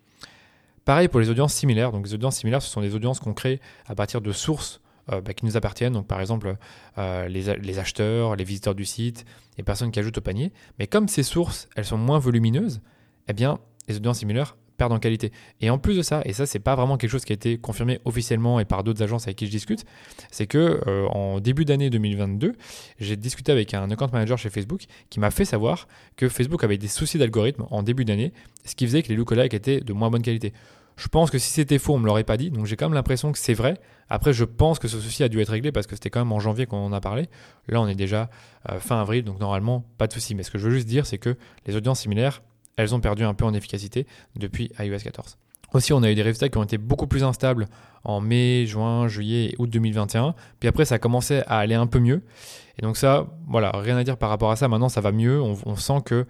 Pareil 0.86 1.08
pour 1.08 1.18
les 1.18 1.30
audiences 1.30 1.52
similaires. 1.52 1.90
Donc 1.90 2.06
les 2.06 2.14
audiences 2.14 2.36
similaires, 2.36 2.62
ce 2.62 2.70
sont 2.70 2.80
des 2.80 2.94
audiences 2.94 3.18
qu'on 3.18 3.34
crée 3.34 3.60
à 3.86 3.96
partir 3.96 4.20
de 4.20 4.30
sources 4.30 4.80
euh, 5.12 5.20
bah, 5.20 5.34
qui 5.34 5.44
nous 5.44 5.56
appartiennent. 5.56 5.92
Donc 5.92 6.06
par 6.06 6.20
exemple 6.20 6.56
euh, 6.98 7.28
les, 7.28 7.78
acheteurs, 7.78 8.34
les 8.34 8.44
visiteurs 8.44 8.74
du 8.74 8.84
site, 8.84 9.24
les 9.56 9.62
personnes 9.62 9.90
qui 9.90 10.00
ajoutent 10.00 10.18
au 10.18 10.22
panier. 10.22 10.52
Mais 10.78 10.86
comme 10.86 11.08
ces 11.08 11.22
sources, 11.22 11.68
elles 11.76 11.84
sont 11.84 11.98
moins 11.98 12.18
volumineuses, 12.18 12.80
eh 13.28 13.32
bien 13.32 13.58
les 13.88 13.96
audiences 13.96 14.18
similaires 14.18 14.56
perdent 14.76 14.92
en 14.92 14.98
qualité. 14.98 15.32
Et 15.60 15.70
en 15.70 15.78
plus 15.78 15.96
de 15.96 16.02
ça, 16.02 16.22
et 16.24 16.32
ça 16.32 16.46
c'est 16.46 16.58
pas 16.58 16.74
vraiment 16.74 16.96
quelque 16.96 17.10
chose 17.10 17.24
qui 17.24 17.32
a 17.32 17.34
été 17.34 17.58
confirmé 17.58 18.00
officiellement 18.04 18.60
et 18.60 18.64
par 18.64 18.84
d'autres 18.84 19.02
agences 19.02 19.24
avec 19.28 19.36
qui 19.36 19.46
je 19.46 19.50
discute, 19.50 19.84
c'est 20.30 20.46
que 20.46 20.80
euh, 20.86 21.06
en 21.08 21.40
début 21.40 21.64
d'année 21.64 21.88
2022, 21.88 22.54
j'ai 22.98 23.16
discuté 23.16 23.52
avec 23.52 23.74
un 23.74 23.90
account 23.90 24.10
manager 24.12 24.38
chez 24.38 24.50
Facebook 24.50 24.84
qui 25.10 25.20
m'a 25.20 25.30
fait 25.30 25.44
savoir 25.44 25.88
que 26.16 26.28
Facebook 26.28 26.64
avait 26.64 26.78
des 26.78 26.88
soucis 26.88 27.18
d'algorithme 27.18 27.66
en 27.70 27.82
début 27.82 28.04
d'année, 28.04 28.32
ce 28.64 28.74
qui 28.74 28.86
faisait 28.86 29.02
que 29.02 29.08
les 29.08 29.16
lookalikes 29.16 29.54
étaient 29.54 29.80
de 29.80 29.92
moins 29.92 30.10
bonne 30.10 30.22
qualité. 30.22 30.52
Je 30.96 31.08
pense 31.08 31.30
que 31.30 31.38
si 31.38 31.50
c'était 31.50 31.78
faux, 31.78 31.94
on 31.94 31.98
me 31.98 32.06
l'aurait 32.06 32.24
pas 32.24 32.36
dit. 32.36 32.50
Donc 32.50 32.66
j'ai 32.66 32.76
quand 32.76 32.86
même 32.86 32.94
l'impression 32.94 33.30
que 33.30 33.38
c'est 33.38 33.54
vrai. 33.54 33.78
Après, 34.08 34.32
je 34.32 34.44
pense 34.44 34.78
que 34.78 34.88
ce 34.88 34.98
souci 34.98 35.22
a 35.22 35.28
dû 35.28 35.40
être 35.40 35.50
réglé 35.50 35.72
parce 35.72 35.86
que 35.86 35.94
c'était 35.94 36.10
quand 36.10 36.20
même 36.20 36.32
en 36.32 36.40
janvier 36.40 36.66
qu'on 36.66 36.84
en 36.84 36.92
a 36.92 37.00
parlé. 37.00 37.28
Là, 37.68 37.80
on 37.80 37.88
est 37.88 37.94
déjà 37.94 38.30
euh, 38.70 38.78
fin 38.78 39.00
avril, 39.00 39.24
donc 39.24 39.38
normalement, 39.38 39.84
pas 39.98 40.06
de 40.06 40.12
souci. 40.12 40.34
Mais 40.34 40.42
ce 40.42 40.50
que 40.50 40.58
je 40.58 40.64
veux 40.68 40.74
juste 40.74 40.86
dire, 40.86 41.04
c'est 41.06 41.18
que 41.18 41.36
les 41.66 41.76
audiences 41.76 42.00
similaires, 42.00 42.42
elles 42.76 42.94
ont 42.94 43.00
perdu 43.00 43.24
un 43.24 43.34
peu 43.34 43.44
en 43.44 43.52
efficacité 43.52 44.06
depuis 44.36 44.70
iOS 44.78 44.98
14. 44.98 45.38
Aussi, 45.74 45.92
on 45.92 46.02
a 46.02 46.10
eu 46.10 46.14
des 46.14 46.22
résultats 46.22 46.48
qui 46.48 46.58
ont 46.58 46.62
été 46.62 46.78
beaucoup 46.78 47.06
plus 47.06 47.24
instables 47.24 47.66
en 48.04 48.20
mai, 48.20 48.66
juin, 48.66 49.08
juillet 49.08 49.46
et 49.46 49.54
août 49.58 49.68
2021. 49.68 50.34
Puis 50.60 50.68
après, 50.68 50.84
ça 50.84 50.94
a 50.94 50.98
commencé 50.98 51.42
à 51.46 51.58
aller 51.58 51.74
un 51.74 51.86
peu 51.86 51.98
mieux. 51.98 52.22
Et 52.78 52.82
donc 52.82 52.96
ça, 52.96 53.26
voilà, 53.48 53.72
rien 53.74 53.96
à 53.96 54.04
dire 54.04 54.16
par 54.16 54.30
rapport 54.30 54.50
à 54.50 54.56
ça. 54.56 54.68
Maintenant, 54.68 54.88
ça 54.88 55.00
va 55.00 55.12
mieux. 55.12 55.42
On, 55.42 55.76
sent 55.76 56.02
que 56.04 56.26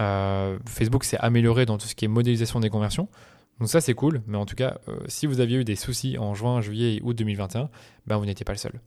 euh, 0.00 0.58
Facebook 0.66 1.04
s'est 1.04 1.18
amélioré 1.18 1.66
dans 1.66 1.78
tout 1.78 1.86
ce 1.86 1.94
qui 1.94 2.04
est 2.04 2.08
modélisation 2.08 2.60
des 2.60 2.70
conversions. 2.70 3.08
Donc 3.58 3.68
ça 3.68 3.80
c'est 3.80 3.94
cool, 3.94 4.22
mais 4.26 4.36
en 4.36 4.46
tout 4.46 4.54
cas, 4.54 4.78
euh, 4.88 4.98
si 5.06 5.26
vous 5.26 5.40
aviez 5.40 5.58
eu 5.58 5.64
des 5.64 5.76
soucis 5.76 6.18
en 6.18 6.34
juin, 6.34 6.60
juillet 6.60 6.96
et 6.96 7.02
août 7.02 7.14
2021, 7.14 7.70
ben 8.06 8.18
vous 8.18 8.26
n'étiez 8.26 8.44
pas 8.44 8.52
le 8.52 8.58
seul. 8.58 8.80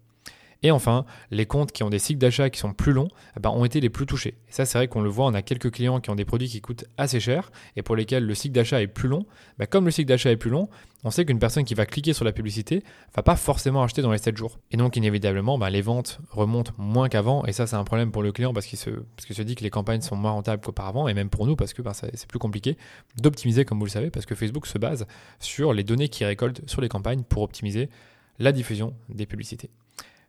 Et 0.62 0.72
enfin, 0.72 1.06
les 1.32 1.46
comptes 1.46 1.72
qui 1.72 1.84
ont 1.84 1.90
des 1.90 2.00
cycles 2.00 2.20
d'achat 2.20 2.50
qui 2.50 2.60
sont 2.60 2.74
plus 2.74 2.92
longs 2.92 3.08
eh 3.38 3.40
ben, 3.40 3.50
ont 3.50 3.64
été 3.64 3.80
les 3.80 3.90
plus 3.90 4.06
touchés. 4.06 4.36
Et 4.50 4.52
ça, 4.52 4.66
c'est 4.66 4.78
vrai 4.78 4.88
qu'on 4.90 5.02
le 5.02 5.10
voit, 5.10 5.26
on 5.26 5.34
a 5.34 5.42
quelques 5.42 5.72
clients 5.72 6.02
qui 6.02 6.10
ont 6.10 6.16
des 6.16 6.26
produits 6.26 6.50
qui 6.50 6.60
coûtent 6.60 6.86
assez 6.98 7.20
cher 7.22 7.52
et 7.78 7.82
pour 7.82 7.96
lesquels 7.96 8.26
le 8.26 8.36
cycle 8.36 8.54
d'achat 8.54 8.82
est 8.82 8.88
plus 8.88 9.08
long. 9.08 9.26
Ben, 9.58 9.68
comme 9.68 9.86
le 9.86 9.92
cycle 9.92 10.10
d'achat 10.10 10.32
est 10.32 10.38
plus 10.38 10.50
long, 10.50 10.68
on 11.06 11.12
sait 11.12 11.24
qu'une 11.24 11.40
personne 11.40 11.64
qui 11.64 11.76
va 11.76 11.86
cliquer 11.86 12.12
sur 12.12 12.26
la 12.26 12.34
publicité 12.34 12.84
va 13.16 13.24
pas 13.24 13.38
forcément 13.38 13.84
acheter 13.84 14.02
dans 14.02 14.12
les 14.12 14.18
7 14.18 14.36
jours. 14.36 14.60
Et 14.72 14.78
donc, 14.78 14.98
inévitablement, 14.98 15.58
ben, 15.58 15.70
les 15.70 15.82
ventes 15.82 16.20
remontent 16.30 16.74
moins 16.78 17.08
qu'avant. 17.08 17.46
Et 17.46 17.54
ça, 17.54 17.66
c'est 17.66 17.78
un 17.78 17.86
problème 17.86 18.12
pour 18.12 18.22
le 18.22 18.34
client 18.34 18.54
parce 18.54 18.66
qu'il 18.66 18.78
se, 18.78 18.90
se 19.18 19.42
dit 19.42 19.56
que 19.56 19.64
les 19.64 19.70
campagnes 19.70 20.02
sont 20.02 20.18
moins 20.18 20.32
rentables 20.32 20.62
qu'auparavant 20.62 21.08
et 21.08 21.14
même 21.14 21.30
pour 21.30 21.48
nous 21.48 21.56
parce 21.56 21.74
que 21.74 21.82
c'est 21.94 22.28
plus 22.28 22.40
compliqué 22.40 22.78
d'optimiser, 23.18 23.64
comme 23.64 23.80
vous 23.80 23.86
le 23.86 23.92
savez, 23.92 24.10
parce 24.10 24.26
que 24.26 24.36
Facebook 24.36 24.68
se 24.68 24.78
base 24.78 25.08
sur 25.40 25.72
les 25.72 25.84
données 25.84 26.10
qu'il 26.10 26.28
récolte 26.28 26.70
sur 26.70 26.82
les 26.82 26.90
campagnes 26.90 27.24
pour 27.24 27.44
optimiser 27.44 27.90
la 28.40 28.52
diffusion 28.52 28.94
des 29.08 29.26
publicités. 29.26 29.70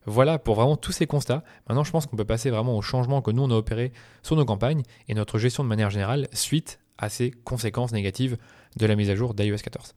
Voilà 0.07 0.39
pour 0.39 0.55
vraiment 0.55 0.77
tous 0.77 0.93
ces 0.93 1.07
constats. 1.07 1.45
Maintenant, 1.69 1.85
je 1.85 1.91
pense 1.91 2.07
qu'on 2.07 2.17
peut 2.17 2.25
passer 2.25 2.51
vraiment 2.51 2.77
au 2.77 2.83
changement 2.83 3.21
que 3.21 3.31
nous, 3.31 3.43
on 3.43 3.51
a 3.51 3.55
opéré 3.55 3.93
sur 4.23 4.37
nos 4.37 4.45
campagnes 4.45 4.83
et 5.09 5.15
notre 5.15 5.39
gestion 5.39 5.63
de 5.63 5.69
manière 5.69 5.91
générale 5.91 6.29
suite 6.33 6.81
à 6.97 7.09
ces 7.09 7.31
conséquences 7.31 7.93
négatives 7.93 8.37
de 8.77 8.87
la 8.87 8.97
mise 8.97 9.11
à 9.11 9.15
jour 9.15 9.35
d'iOS 9.35 9.57
14. 9.57 9.95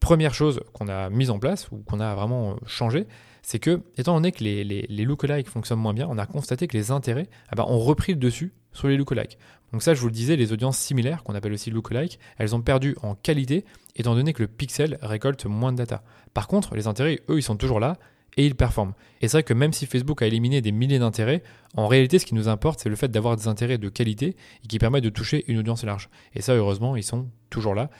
Première 0.00 0.34
chose 0.34 0.60
qu'on 0.74 0.88
a 0.88 1.08
mise 1.08 1.30
en 1.30 1.38
place 1.38 1.70
ou 1.70 1.78
qu'on 1.78 2.00
a 2.00 2.14
vraiment 2.14 2.56
changé, 2.66 3.06
c'est 3.42 3.58
que, 3.58 3.82
étant 3.96 4.14
donné 4.14 4.32
que 4.32 4.44
les, 4.44 4.86
lookalikes 4.88 5.48
fonctionnent 5.48 5.78
moins 5.78 5.94
bien, 5.94 6.06
on 6.10 6.18
a 6.18 6.26
constaté 6.26 6.66
que 6.66 6.76
les 6.76 6.90
intérêts 6.90 7.28
bah, 7.56 7.64
ont 7.66 7.78
repris 7.78 8.12
le 8.12 8.18
dessus 8.18 8.52
sur 8.72 8.88
les 8.88 8.96
lookalikes. 8.96 9.38
Donc 9.72 9.82
ça, 9.82 9.94
je 9.94 10.00
vous 10.00 10.08
le 10.08 10.12
disais, 10.12 10.36
les 10.36 10.52
audiences 10.52 10.78
similaires, 10.78 11.22
qu'on 11.24 11.34
appelle 11.34 11.52
aussi 11.52 11.70
lookalike, 11.70 12.18
elles 12.38 12.54
ont 12.54 12.60
perdu 12.60 12.96
en 13.02 13.14
qualité, 13.14 13.64
étant 13.96 14.14
donné 14.14 14.32
que 14.32 14.42
le 14.42 14.48
pixel 14.48 14.98
récolte 15.00 15.46
moins 15.46 15.72
de 15.72 15.78
data. 15.78 16.02
Par 16.32 16.48
contre, 16.48 16.74
les 16.74 16.86
intérêts, 16.86 17.20
eux, 17.28 17.38
ils 17.38 17.42
sont 17.42 17.56
toujours 17.56 17.80
là, 17.80 17.96
et 18.36 18.46
ils 18.46 18.54
performent. 18.54 18.94
Et 19.20 19.28
c'est 19.28 19.38
vrai 19.38 19.42
que 19.42 19.54
même 19.54 19.72
si 19.72 19.86
Facebook 19.86 20.22
a 20.22 20.26
éliminé 20.26 20.60
des 20.60 20.72
milliers 20.72 20.98
d'intérêts, 20.98 21.42
en 21.76 21.86
réalité, 21.86 22.18
ce 22.18 22.26
qui 22.26 22.34
nous 22.34 22.48
importe, 22.48 22.80
c'est 22.80 22.88
le 22.88 22.96
fait 22.96 23.08
d'avoir 23.08 23.36
des 23.36 23.48
intérêts 23.48 23.78
de 23.78 23.88
qualité 23.88 24.36
et 24.64 24.66
qui 24.66 24.78
permettent 24.78 25.04
de 25.04 25.10
toucher 25.10 25.44
une 25.48 25.58
audience 25.58 25.84
large. 25.84 26.08
Et 26.34 26.42
ça, 26.42 26.54
heureusement, 26.54 26.96
ils 26.96 27.02
sont 27.02 27.28
toujours 27.50 27.74
là. 27.74 27.90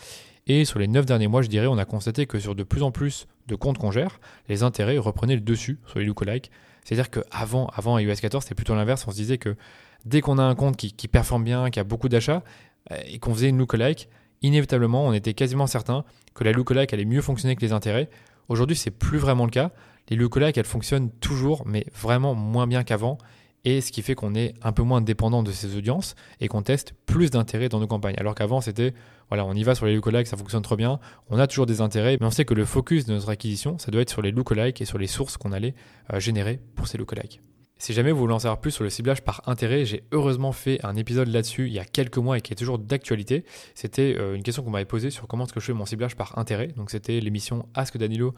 Et 0.47 0.65
sur 0.65 0.79
les 0.79 0.89
9 0.89 1.07
derniers 1.07 1.29
mois, 1.29 1.43
je 1.43 1.49
dirais, 1.49 1.67
on 1.67 1.79
a 1.79 1.85
constaté 1.85 2.27
que 2.27 2.39
sur 2.39 2.55
de 2.55 2.63
plus 2.63 2.83
en 2.83 2.91
plus 2.91 3.27
de 3.47 3.55
comptes 3.55 3.79
qu'on 3.79 3.91
gère, 3.91 4.21
les 4.49 4.63
intérêts 4.63 4.99
reprenaient 4.99 5.37
le 5.37 5.41
dessus 5.41 5.79
sur 5.87 5.99
les 5.99 6.05
lookalikes. 6.05 6.51
C'est-à-dire 6.85 7.11
qu'avant 7.11 7.67
avant 7.75 7.99
iOS 7.99 8.17
14, 8.17 8.45
c'était 8.45 8.55
plutôt 8.55 8.75
l'inverse. 8.75 9.07
On 9.09 9.11
se 9.11 9.17
disait 9.17 9.39
que 9.39 9.57
dès 10.05 10.21
qu'on 10.21 10.37
a 10.39 10.43
un 10.43 10.55
compte 10.55 10.77
qui, 10.77 10.93
qui 10.93 11.09
performe 11.09 11.45
bien, 11.45 11.71
qui 11.71 11.81
a 11.81 11.85
beaucoup 11.85 12.11
d'achats, 12.11 12.43
euh, 12.93 12.97
et 13.07 13.19
qu'on 13.19 13.33
faisait 13.33 13.49
une 13.49 13.59
lookalike, 13.59 14.09
inévitablement, 14.43 15.07
on 15.07 15.13
était 15.15 15.33
quasiment 15.33 15.67
certain 15.67 16.05
que 16.35 16.45
la 16.45 16.53
lookalike 16.53 16.93
allait 16.93 17.07
mieux 17.07 17.23
fonctionner 17.23 17.57
que 17.57 17.63
les 17.63 17.73
intérêts. 17.73 18.11
Aujourd'hui, 18.49 18.77
c'est 18.77 18.91
plus 18.91 19.19
vraiment 19.19 19.47
le 19.47 19.51
cas 19.51 19.73
les 20.09 20.17
lookalikes, 20.17 20.59
elles 20.59 20.65
fonctionnent 20.65 21.11
toujours, 21.21 21.65
mais 21.67 21.87
vraiment 21.95 22.35
moins 22.35 22.67
bien 22.67 22.85
qu'avant. 22.85 23.19
Et 23.67 23.81
ce 23.81 23.93
qui 23.93 24.03
fait 24.03 24.15
qu'on 24.15 24.35
est 24.35 24.55
un 24.63 24.73
peu 24.73 24.83
moins 24.83 25.01
dépendant 25.01 25.43
de 25.43 25.51
ces 25.51 25.75
audiences 25.75 26.17
et 26.39 26.49
qu'on 26.49 26.61
teste 26.61 26.93
plus 27.07 27.31
d'intérêts 27.31 27.71
dans 27.71 27.81
nos 27.81 27.87
campagnes. 27.87 28.15
Alors 28.19 28.35
qu'avant, 28.35 28.61
c'était, 28.61 28.93
voilà, 29.31 29.47
on 29.47 29.55
y 29.55 29.63
va 29.63 29.75
sur 29.75 29.87
les 29.87 29.95
lookalikes, 29.95 30.27
ça 30.27 30.37
fonctionne 30.37 30.63
trop 30.63 30.77
bien, 30.77 31.01
on 31.31 31.39
a 31.39 31.47
toujours 31.47 31.65
des 31.65 31.81
intérêts, 31.81 32.19
mais 32.21 32.27
on 32.27 32.31
sait 32.31 32.45
que 32.45 32.53
le 32.53 32.67
focus 32.67 33.07
de 33.07 33.15
notre 33.15 33.31
acquisition, 33.31 33.79
ça 33.79 33.91
doit 33.91 34.03
être 34.03 34.11
sur 34.11 34.21
les 34.21 34.33
lookalikes 34.33 34.83
et 34.83 34.85
sur 34.85 34.99
les 34.99 35.07
sources 35.07 35.39
qu'on 35.39 35.53
allait 35.53 35.75
euh, 36.13 36.21
générer 36.21 36.61
pour 36.75 36.89
ces 36.89 36.99
lookalikes. 36.99 37.41
Si 37.79 37.93
jamais 37.93 38.13
vous 38.13 38.19
voulez 38.19 38.35
en 38.35 38.39
savoir 38.39 38.61
plus 38.61 38.71
sur 38.71 38.85
le 38.85 38.91
ciblage 38.91 39.23
par 39.23 39.43
intérêt, 39.47 39.85
j'ai 39.85 40.05
heureusement 40.13 40.53
fait 40.53 40.85
un 40.85 40.95
épisode 40.95 41.29
là-dessus 41.29 41.67
il 41.67 41.73
y 41.73 41.79
a 41.79 41.85
quelques 41.85 42.19
mois 42.19 42.39
et 42.39 42.41
qui 42.41 42.53
est 42.53 42.57
toujours 42.57 42.79
d'actualité. 42.79 43.45
C'était 43.75 44.15
euh, 44.19 44.35
une 44.35 44.43
question 44.43 44.63
qu'on 44.63 44.71
m'avait 44.71 44.85
posée 44.85 45.11
sur 45.11 45.27
comment 45.27 45.45
est-ce 45.45 45.53
que 45.53 45.61
je 45.61 45.67
fais 45.67 45.73
mon 45.73 45.87
ciblage 45.87 46.17
par 46.17 46.39
intérêt. 46.39 46.69
Donc 46.69 46.91
c'était 46.91 47.19
l'émission 47.21 47.67
Ask 47.75 47.97
Danilo 47.97 48.35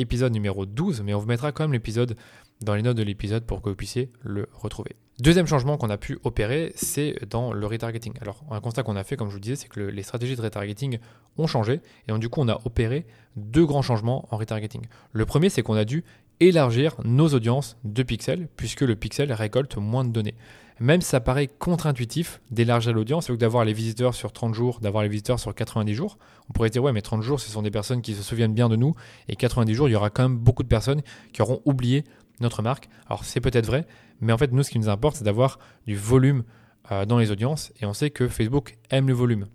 épisode 0.00 0.32
numéro 0.32 0.66
12, 0.66 1.02
mais 1.02 1.14
on 1.14 1.18
vous 1.18 1.26
mettra 1.26 1.52
quand 1.52 1.64
même 1.64 1.72
l'épisode 1.72 2.16
dans 2.60 2.74
les 2.74 2.82
notes 2.82 2.96
de 2.96 3.02
l'épisode 3.02 3.44
pour 3.44 3.62
que 3.62 3.68
vous 3.68 3.76
puissiez 3.76 4.10
le 4.22 4.48
retrouver. 4.52 4.96
Deuxième 5.18 5.46
changement 5.46 5.76
qu'on 5.76 5.90
a 5.90 5.98
pu 5.98 6.18
opérer, 6.24 6.72
c'est 6.76 7.14
dans 7.28 7.52
le 7.52 7.66
retargeting. 7.66 8.14
Alors, 8.22 8.42
un 8.50 8.60
constat 8.60 8.82
qu'on 8.82 8.96
a 8.96 9.04
fait, 9.04 9.16
comme 9.16 9.28
je 9.28 9.34
vous 9.34 9.40
disais, 9.40 9.56
c'est 9.56 9.68
que 9.68 9.80
les 9.80 10.02
stratégies 10.02 10.34
de 10.34 10.40
retargeting 10.40 10.98
ont 11.36 11.46
changé, 11.46 11.80
et 12.08 12.12
donc 12.12 12.20
du 12.20 12.28
coup, 12.28 12.40
on 12.40 12.48
a 12.48 12.58
opéré 12.64 13.06
deux 13.36 13.66
grands 13.66 13.82
changements 13.82 14.26
en 14.30 14.38
retargeting. 14.38 14.86
Le 15.12 15.26
premier, 15.26 15.50
c'est 15.50 15.62
qu'on 15.62 15.74
a 15.74 15.84
dû 15.84 16.04
élargir 16.40 16.96
nos 17.04 17.28
audiences 17.28 17.76
de 17.84 18.02
pixels, 18.02 18.48
puisque 18.56 18.80
le 18.80 18.96
pixel 18.96 19.32
récolte 19.32 19.76
moins 19.76 20.04
de 20.04 20.10
données. 20.10 20.34
Même 20.80 21.02
si 21.02 21.08
ça 21.08 21.20
paraît 21.20 21.46
contre-intuitif 21.46 22.40
d'élargir 22.50 22.94
l'audience, 22.94 23.26
c'est 23.26 23.32
que 23.34 23.38
d'avoir 23.38 23.66
les 23.66 23.74
visiteurs 23.74 24.14
sur 24.14 24.32
30 24.32 24.54
jours, 24.54 24.80
d'avoir 24.80 25.02
les 25.02 25.10
visiteurs 25.10 25.38
sur 25.38 25.54
90 25.54 25.94
jours. 25.94 26.18
On 26.48 26.54
pourrait 26.54 26.70
dire, 26.70 26.82
ouais, 26.82 26.92
mais 26.92 27.02
30 27.02 27.22
jours, 27.22 27.38
ce 27.38 27.50
sont 27.50 27.60
des 27.60 27.70
personnes 27.70 28.00
qui 28.00 28.14
se 28.14 28.22
souviennent 28.22 28.54
bien 28.54 28.70
de 28.70 28.76
nous, 28.76 28.94
et 29.28 29.36
90 29.36 29.74
jours, 29.74 29.88
il 29.90 29.92
y 29.92 29.94
aura 29.94 30.08
quand 30.08 30.22
même 30.22 30.38
beaucoup 30.38 30.62
de 30.62 30.68
personnes 30.68 31.02
qui 31.34 31.42
auront 31.42 31.60
oublié 31.66 32.04
notre 32.40 32.62
marque. 32.62 32.88
Alors 33.06 33.24
c'est 33.24 33.42
peut-être 33.42 33.66
vrai, 33.66 33.86
mais 34.22 34.32
en 34.32 34.38
fait, 34.38 34.52
nous, 34.52 34.62
ce 34.62 34.70
qui 34.70 34.78
nous 34.78 34.88
importe, 34.88 35.16
c'est 35.16 35.24
d'avoir 35.24 35.58
du 35.86 35.96
volume 35.96 36.44
euh, 36.90 37.04
dans 37.04 37.18
les 37.18 37.30
audiences, 37.30 37.72
et 37.82 37.84
on 37.84 37.92
sait 37.92 38.08
que 38.08 38.26
Facebook 38.26 38.78
aime 38.88 39.06
le 39.06 39.14
volume. 39.14 39.48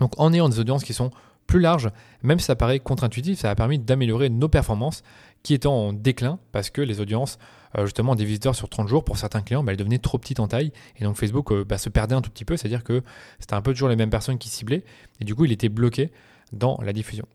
Donc 0.00 0.18
en 0.18 0.32
ayant 0.32 0.48
des 0.48 0.60
audiences 0.60 0.82
qui 0.82 0.94
sont 0.94 1.10
plus 1.46 1.60
larges, 1.60 1.90
même 2.22 2.38
si 2.38 2.46
ça 2.46 2.56
paraît 2.56 2.80
contre-intuitif, 2.80 3.38
ça 3.38 3.50
a 3.50 3.54
permis 3.54 3.78
d'améliorer 3.78 4.30
nos 4.30 4.48
performances 4.48 5.02
qui 5.44 5.54
étaient 5.54 5.68
en 5.68 5.92
déclin 5.92 6.40
parce 6.50 6.70
que 6.70 6.80
les 6.80 7.00
audiences 7.00 7.38
euh, 7.78 7.84
justement 7.84 8.14
des 8.14 8.24
visiteurs 8.24 8.54
sur 8.54 8.68
30 8.68 8.88
jours, 8.88 9.04
pour 9.04 9.18
certains 9.18 9.42
clients, 9.42 9.62
bah, 9.62 9.72
elles 9.72 9.78
devenaient 9.78 9.98
trop 9.98 10.18
petites 10.18 10.40
en 10.40 10.48
taille. 10.48 10.72
Et 10.98 11.04
donc 11.04 11.16
Facebook 11.16 11.52
euh, 11.52 11.64
bah, 11.64 11.78
se 11.78 11.88
perdait 11.88 12.14
un 12.14 12.22
tout 12.22 12.30
petit 12.30 12.44
peu, 12.44 12.56
c'est-à-dire 12.56 12.82
que 12.82 13.02
c'était 13.38 13.54
un 13.54 13.62
peu 13.62 13.72
toujours 13.72 13.88
les 13.88 13.96
mêmes 13.96 14.10
personnes 14.10 14.38
qui 14.38 14.48
ciblaient. 14.48 14.84
Et 15.20 15.24
du 15.24 15.34
coup, 15.34 15.44
il 15.44 15.52
était 15.52 15.68
bloqué 15.68 16.10
dans 16.52 16.80
la 16.82 16.92
diffusion. 16.92 17.26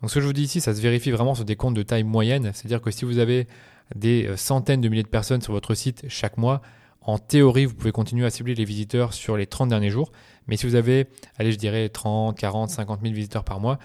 Donc 0.00 0.10
ce 0.10 0.16
que 0.16 0.20
je 0.20 0.26
vous 0.26 0.32
dis 0.32 0.42
ici, 0.42 0.60
ça 0.60 0.74
se 0.74 0.80
vérifie 0.80 1.10
vraiment 1.10 1.34
sur 1.34 1.44
des 1.44 1.56
comptes 1.56 1.74
de 1.74 1.82
taille 1.82 2.04
moyenne. 2.04 2.50
C'est-à-dire 2.54 2.80
que 2.80 2.90
si 2.90 3.04
vous 3.04 3.18
avez 3.18 3.46
des 3.94 4.26
euh, 4.26 4.36
centaines 4.36 4.80
de 4.80 4.88
milliers 4.88 5.02
de 5.02 5.08
personnes 5.08 5.42
sur 5.42 5.52
votre 5.52 5.74
site 5.74 6.04
chaque 6.08 6.36
mois, 6.36 6.60
en 7.00 7.18
théorie, 7.18 7.64
vous 7.64 7.74
pouvez 7.74 7.92
continuer 7.92 8.26
à 8.26 8.30
cibler 8.30 8.54
les 8.54 8.64
visiteurs 8.64 9.14
sur 9.14 9.36
les 9.36 9.46
30 9.46 9.70
derniers 9.70 9.90
jours. 9.90 10.12
Mais 10.46 10.56
si 10.56 10.66
vous 10.66 10.74
avez, 10.74 11.06
allez, 11.38 11.52
je 11.52 11.58
dirais 11.58 11.88
30, 11.88 12.36
40, 12.36 12.68
50 12.68 13.00
000 13.00 13.14
visiteurs 13.14 13.44
par 13.44 13.60
mois, 13.60 13.78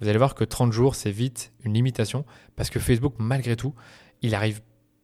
vous 0.00 0.08
allez 0.08 0.18
voir 0.18 0.34
que 0.34 0.44
30 0.44 0.72
jours, 0.72 0.94
c'est 0.94 1.10
vite 1.10 1.52
une 1.64 1.74
limitation 1.74 2.24
parce 2.56 2.70
que 2.70 2.78
Facebook, 2.78 3.14
malgré 3.18 3.56
tout, 3.56 3.74
il 4.22 4.34
arrive 4.34 4.60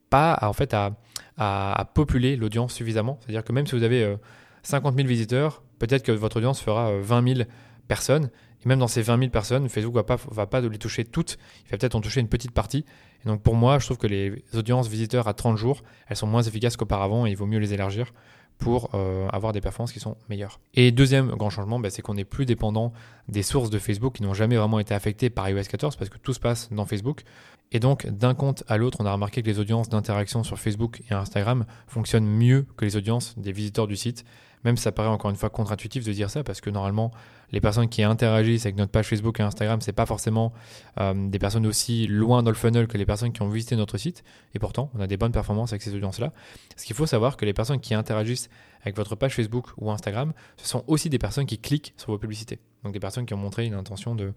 pas 0.09 0.33
à, 0.33 0.49
en 0.49 0.53
fait 0.53 0.73
à, 0.73 0.97
à, 1.37 1.89
populer 1.93 2.35
l'audience 2.35 2.73
suffisamment. 2.73 3.19
C'est-à-dire 3.21 3.43
que 3.43 3.53
même 3.53 3.67
si 3.67 3.75
vous 3.75 3.83
avez 3.83 4.15
50 4.63 4.93
euh, 4.93 4.97
000 4.97 5.07
visiteurs, 5.07 5.63
peut-être 5.79 6.03
que 6.03 6.11
votre 6.11 6.37
audience 6.37 6.61
fera 6.61 6.91
20 6.99 7.17
euh, 7.17 7.35
000 7.35 7.49
personnes. 7.87 8.29
Et 8.63 8.67
même 8.67 8.79
dans 8.79 8.87
ces 8.87 9.01
20 9.01 9.19
000 9.19 9.29
personnes, 9.29 9.69
Facebook 9.69 9.93
ne 9.93 9.99
va 9.99 10.03
pas, 10.03 10.17
va 10.31 10.47
pas 10.47 10.61
les 10.61 10.77
toucher 10.79 11.05
toutes. 11.05 11.37
Il 11.65 11.71
va 11.71 11.77
peut-être 11.77 11.95
en 11.95 12.01
toucher 12.01 12.21
une 12.21 12.29
petite 12.29 12.51
partie. 12.51 12.85
Et 13.23 13.27
donc 13.27 13.43
pour 13.43 13.55
moi, 13.55 13.77
je 13.79 13.85
trouve 13.85 13.97
que 13.97 14.07
les 14.07 14.43
audiences 14.55 14.87
visiteurs 14.87 15.27
à 15.27 15.33
30 15.33 15.57
jours, 15.57 15.83
elles 16.07 16.17
sont 16.17 16.27
moins 16.27 16.41
efficaces 16.41 16.75
qu'auparavant 16.77 17.27
et 17.27 17.31
il 17.31 17.37
vaut 17.37 17.45
mieux 17.45 17.59
les 17.59 17.73
élargir 17.73 18.13
pour 18.57 18.89
euh, 18.93 19.27
avoir 19.29 19.53
des 19.53 19.61
performances 19.61 19.91
qui 19.91 19.99
sont 19.99 20.17
meilleures. 20.29 20.59
Et 20.73 20.91
deuxième 20.91 21.29
grand 21.29 21.49
changement, 21.49 21.79
bah, 21.79 21.89
c'est 21.89 22.01
qu'on 22.01 22.15
n'est 22.15 22.25
plus 22.25 22.45
dépendant 22.45 22.91
des 23.27 23.43
sources 23.43 23.69
de 23.69 23.79
Facebook 23.79 24.15
qui 24.15 24.23
n'ont 24.23 24.33
jamais 24.33 24.57
vraiment 24.57 24.79
été 24.79 24.93
affectées 24.93 25.29
par 25.29 25.49
iOS 25.49 25.63
14 25.69 25.95
parce 25.95 26.09
que 26.09 26.17
tout 26.17 26.33
se 26.33 26.39
passe 26.39 26.71
dans 26.71 26.85
Facebook. 26.85 27.23
Et 27.71 27.79
donc 27.79 28.07
d'un 28.07 28.33
compte 28.33 28.63
à 28.67 28.77
l'autre, 28.77 28.99
on 29.01 29.05
a 29.05 29.11
remarqué 29.11 29.41
que 29.41 29.47
les 29.47 29.59
audiences 29.59 29.89
d'interaction 29.89 30.43
sur 30.43 30.57
Facebook 30.57 31.01
et 31.09 31.13
Instagram 31.13 31.65
fonctionnent 31.87 32.27
mieux 32.27 32.65
que 32.77 32.85
les 32.85 32.95
audiences 32.95 33.37
des 33.37 33.51
visiteurs 33.51 33.87
du 33.87 33.95
site. 33.95 34.25
Même 34.63 34.77
ça 34.77 34.91
paraît 34.91 35.09
encore 35.09 35.29
une 35.29 35.37
fois 35.37 35.49
contre-intuitif 35.49 36.03
de 36.03 36.11
dire 36.11 36.29
ça, 36.29 36.43
parce 36.43 36.61
que 36.61 36.69
normalement, 36.69 37.11
les 37.51 37.61
personnes 37.61 37.87
qui 37.87 38.03
interagissent 38.03 38.65
avec 38.65 38.75
notre 38.75 38.91
page 38.91 39.07
Facebook 39.07 39.39
et 39.39 39.43
Instagram, 39.43 39.79
c'est 39.81 39.93
pas 39.93 40.05
forcément 40.05 40.51
euh, 40.99 41.13
des 41.29 41.39
personnes 41.39 41.65
aussi 41.65 42.07
loin 42.07 42.43
dans 42.43 42.51
le 42.51 42.55
funnel 42.55 42.87
que 42.87 42.97
les 42.97 43.05
personnes 43.05 43.31
qui 43.31 43.41
ont 43.41 43.49
visité 43.49 43.75
notre 43.75 43.97
site. 43.97 44.23
Et 44.53 44.59
pourtant, 44.59 44.89
on 44.95 44.99
a 44.99 45.07
des 45.07 45.17
bonnes 45.17 45.31
performances 45.31 45.71
avec 45.71 45.81
ces 45.81 45.93
audiences-là. 45.95 46.33
Ce 46.75 46.85
qu'il 46.85 46.95
faut 46.95 47.05
savoir 47.05 47.37
que 47.37 47.45
les 47.45 47.53
personnes 47.53 47.79
qui 47.79 47.93
interagissent 47.93 48.49
avec 48.81 48.95
votre 48.95 49.15
page 49.15 49.35
Facebook 49.35 49.67
ou 49.77 49.91
Instagram, 49.91 50.33
ce 50.57 50.67
sont 50.67 50.83
aussi 50.87 51.09
des 51.09 51.19
personnes 51.19 51.45
qui 51.45 51.59
cliquent 51.59 51.93
sur 51.97 52.11
vos 52.11 52.17
publicités. 52.17 52.59
Donc 52.83 52.93
des 52.93 52.99
personnes 52.99 53.25
qui 53.25 53.33
ont 53.33 53.37
montré 53.37 53.65
une 53.65 53.73
intention 53.73 54.15
de 54.15 54.33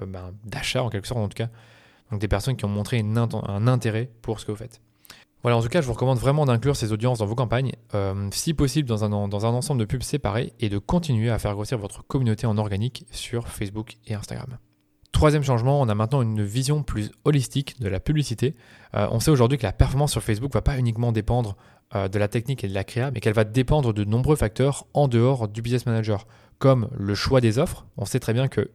euh, 0.00 0.06
ben, 0.06 0.32
d'achat 0.44 0.82
en 0.82 0.90
quelque 0.90 1.06
sorte 1.06 1.20
en 1.20 1.28
tout 1.28 1.36
cas. 1.36 1.48
Donc 2.10 2.20
des 2.20 2.28
personnes 2.28 2.56
qui 2.56 2.64
ont 2.64 2.68
montré 2.68 3.00
un 3.00 3.66
intérêt 3.66 4.10
pour 4.20 4.38
ce 4.38 4.44
que 4.44 4.52
vous 4.52 4.58
faites. 4.58 4.80
Voilà, 5.42 5.56
en 5.56 5.62
tout 5.62 5.68
cas, 5.68 5.80
je 5.80 5.86
vous 5.86 5.92
recommande 5.92 6.18
vraiment 6.18 6.46
d'inclure 6.46 6.76
ces 6.76 6.92
audiences 6.92 7.18
dans 7.18 7.26
vos 7.26 7.34
campagnes, 7.34 7.72
euh, 7.94 8.28
si 8.32 8.54
possible 8.54 8.88
dans 8.88 9.04
un, 9.04 9.28
dans 9.28 9.46
un 9.46 9.50
ensemble 9.50 9.80
de 9.80 9.84
pubs 9.84 10.02
séparés, 10.02 10.52
et 10.60 10.68
de 10.68 10.78
continuer 10.78 11.30
à 11.30 11.38
faire 11.38 11.54
grossir 11.54 11.78
votre 11.78 12.06
communauté 12.06 12.46
en 12.46 12.58
organique 12.58 13.06
sur 13.10 13.48
Facebook 13.48 13.96
et 14.06 14.14
Instagram. 14.14 14.58
Troisième 15.10 15.42
changement, 15.42 15.80
on 15.80 15.88
a 15.88 15.94
maintenant 15.94 16.22
une 16.22 16.42
vision 16.42 16.82
plus 16.82 17.10
holistique 17.24 17.80
de 17.80 17.88
la 17.88 18.00
publicité. 18.00 18.54
Euh, 18.94 19.08
on 19.10 19.20
sait 19.20 19.30
aujourd'hui 19.30 19.58
que 19.58 19.64
la 19.64 19.72
performance 19.72 20.12
sur 20.12 20.22
Facebook 20.22 20.50
ne 20.52 20.58
va 20.58 20.62
pas 20.62 20.78
uniquement 20.78 21.12
dépendre 21.12 21.56
euh, 21.94 22.08
de 22.08 22.18
la 22.18 22.28
technique 22.28 22.62
et 22.64 22.68
de 22.68 22.74
la 22.74 22.84
créa, 22.84 23.10
mais 23.10 23.20
qu'elle 23.20 23.34
va 23.34 23.44
dépendre 23.44 23.92
de 23.92 24.04
nombreux 24.04 24.36
facteurs 24.36 24.86
en 24.94 25.08
dehors 25.08 25.48
du 25.48 25.60
business 25.60 25.86
manager, 25.86 26.26
comme 26.58 26.88
le 26.96 27.14
choix 27.14 27.40
des 27.40 27.58
offres. 27.58 27.84
On 27.96 28.04
sait 28.04 28.20
très 28.20 28.32
bien 28.32 28.46
que 28.46 28.70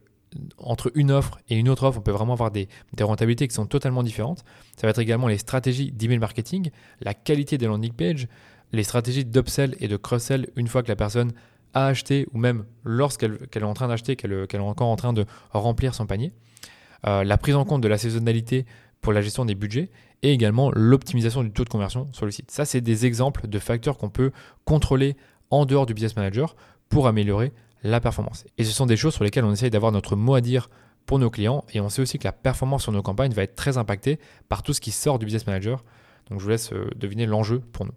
entre 0.58 0.90
une 0.94 1.10
offre 1.10 1.38
et 1.48 1.56
une 1.56 1.68
autre 1.68 1.84
offre, 1.84 1.98
on 1.98 2.02
peut 2.02 2.12
vraiment 2.12 2.34
avoir 2.34 2.50
des, 2.50 2.68
rentabilités 3.00 3.48
qui 3.48 3.54
sont 3.54 3.66
totalement 3.66 4.02
différentes. 4.02 4.44
Ça 4.76 4.86
va 4.86 4.90
être 4.90 4.98
également 4.98 5.28
les 5.28 5.38
stratégies 5.38 5.92
d'email 5.92 6.18
marketing, 6.18 6.70
la 7.00 7.14
qualité 7.14 7.58
des 7.58 7.66
landing 7.66 7.92
pages, 7.92 8.28
les 8.72 8.82
stratégies 8.82 9.24
d'upsell 9.24 9.76
et 9.80 9.88
de 9.88 9.96
cross-sell 9.96 10.48
une 10.56 10.68
fois 10.68 10.82
que 10.82 10.88
la 10.88 10.96
personne 10.96 11.32
a 11.74 11.86
acheté 11.86 12.26
ou 12.32 12.38
même 12.38 12.64
lorsqu'elle 12.84 13.38
est 13.54 13.62
en 13.62 13.74
train 13.74 13.88
d'acheter, 13.88 14.16
qu'elle 14.16 14.32
est 14.32 14.58
encore 14.58 14.88
en 14.88 14.96
train 14.96 15.12
de 15.12 15.24
remplir 15.52 15.94
son 15.94 16.06
panier. 16.06 16.32
Euh, 17.06 17.24
la 17.24 17.38
prise 17.38 17.54
en 17.54 17.64
compte 17.64 17.80
de 17.80 17.88
la 17.88 17.98
saisonnalité 17.98 18.66
pour 19.00 19.12
la 19.12 19.22
gestion 19.22 19.44
des 19.44 19.54
budgets 19.54 19.90
et 20.22 20.32
également 20.32 20.72
l'optimisation 20.74 21.42
du 21.42 21.52
taux 21.52 21.64
de 21.64 21.68
conversion 21.68 22.08
sur 22.12 22.24
le 22.26 22.32
site. 22.32 22.50
Ça, 22.50 22.64
c'est 22.64 22.80
des 22.80 23.06
exemples 23.06 23.46
de 23.46 23.58
facteurs 23.58 23.98
qu'on 23.98 24.10
peut 24.10 24.32
contrôler 24.64 25.16
en 25.50 25.64
dehors 25.64 25.86
du 25.86 25.94
business 25.94 26.16
manager 26.16 26.56
pour 26.88 27.06
améliorer 27.06 27.52
la 27.82 28.00
performance. 28.00 28.44
Et 28.58 28.64
ce 28.64 28.72
sont 28.72 28.86
des 28.86 28.96
choses 28.96 29.14
sur 29.14 29.24
lesquelles 29.24 29.44
on 29.44 29.52
essaye 29.52 29.70
d'avoir 29.70 29.92
notre 29.92 30.16
mot 30.16 30.34
à 30.34 30.40
dire 30.40 30.70
pour 31.06 31.18
nos 31.18 31.30
clients. 31.30 31.64
Et 31.72 31.80
on 31.80 31.88
sait 31.88 32.02
aussi 32.02 32.18
que 32.18 32.24
la 32.24 32.32
performance 32.32 32.82
sur 32.82 32.92
nos 32.92 33.02
campagnes 33.02 33.32
va 33.32 33.42
être 33.42 33.56
très 33.56 33.78
impactée 33.78 34.18
par 34.48 34.62
tout 34.62 34.72
ce 34.72 34.80
qui 34.80 34.90
sort 34.90 35.18
du 35.18 35.26
business 35.26 35.46
manager. 35.46 35.84
Donc 36.30 36.38
je 36.38 36.44
vous 36.44 36.50
laisse 36.50 36.72
euh, 36.72 36.90
deviner 36.96 37.26
l'enjeu 37.26 37.60
pour 37.72 37.86
nous. 37.86 37.92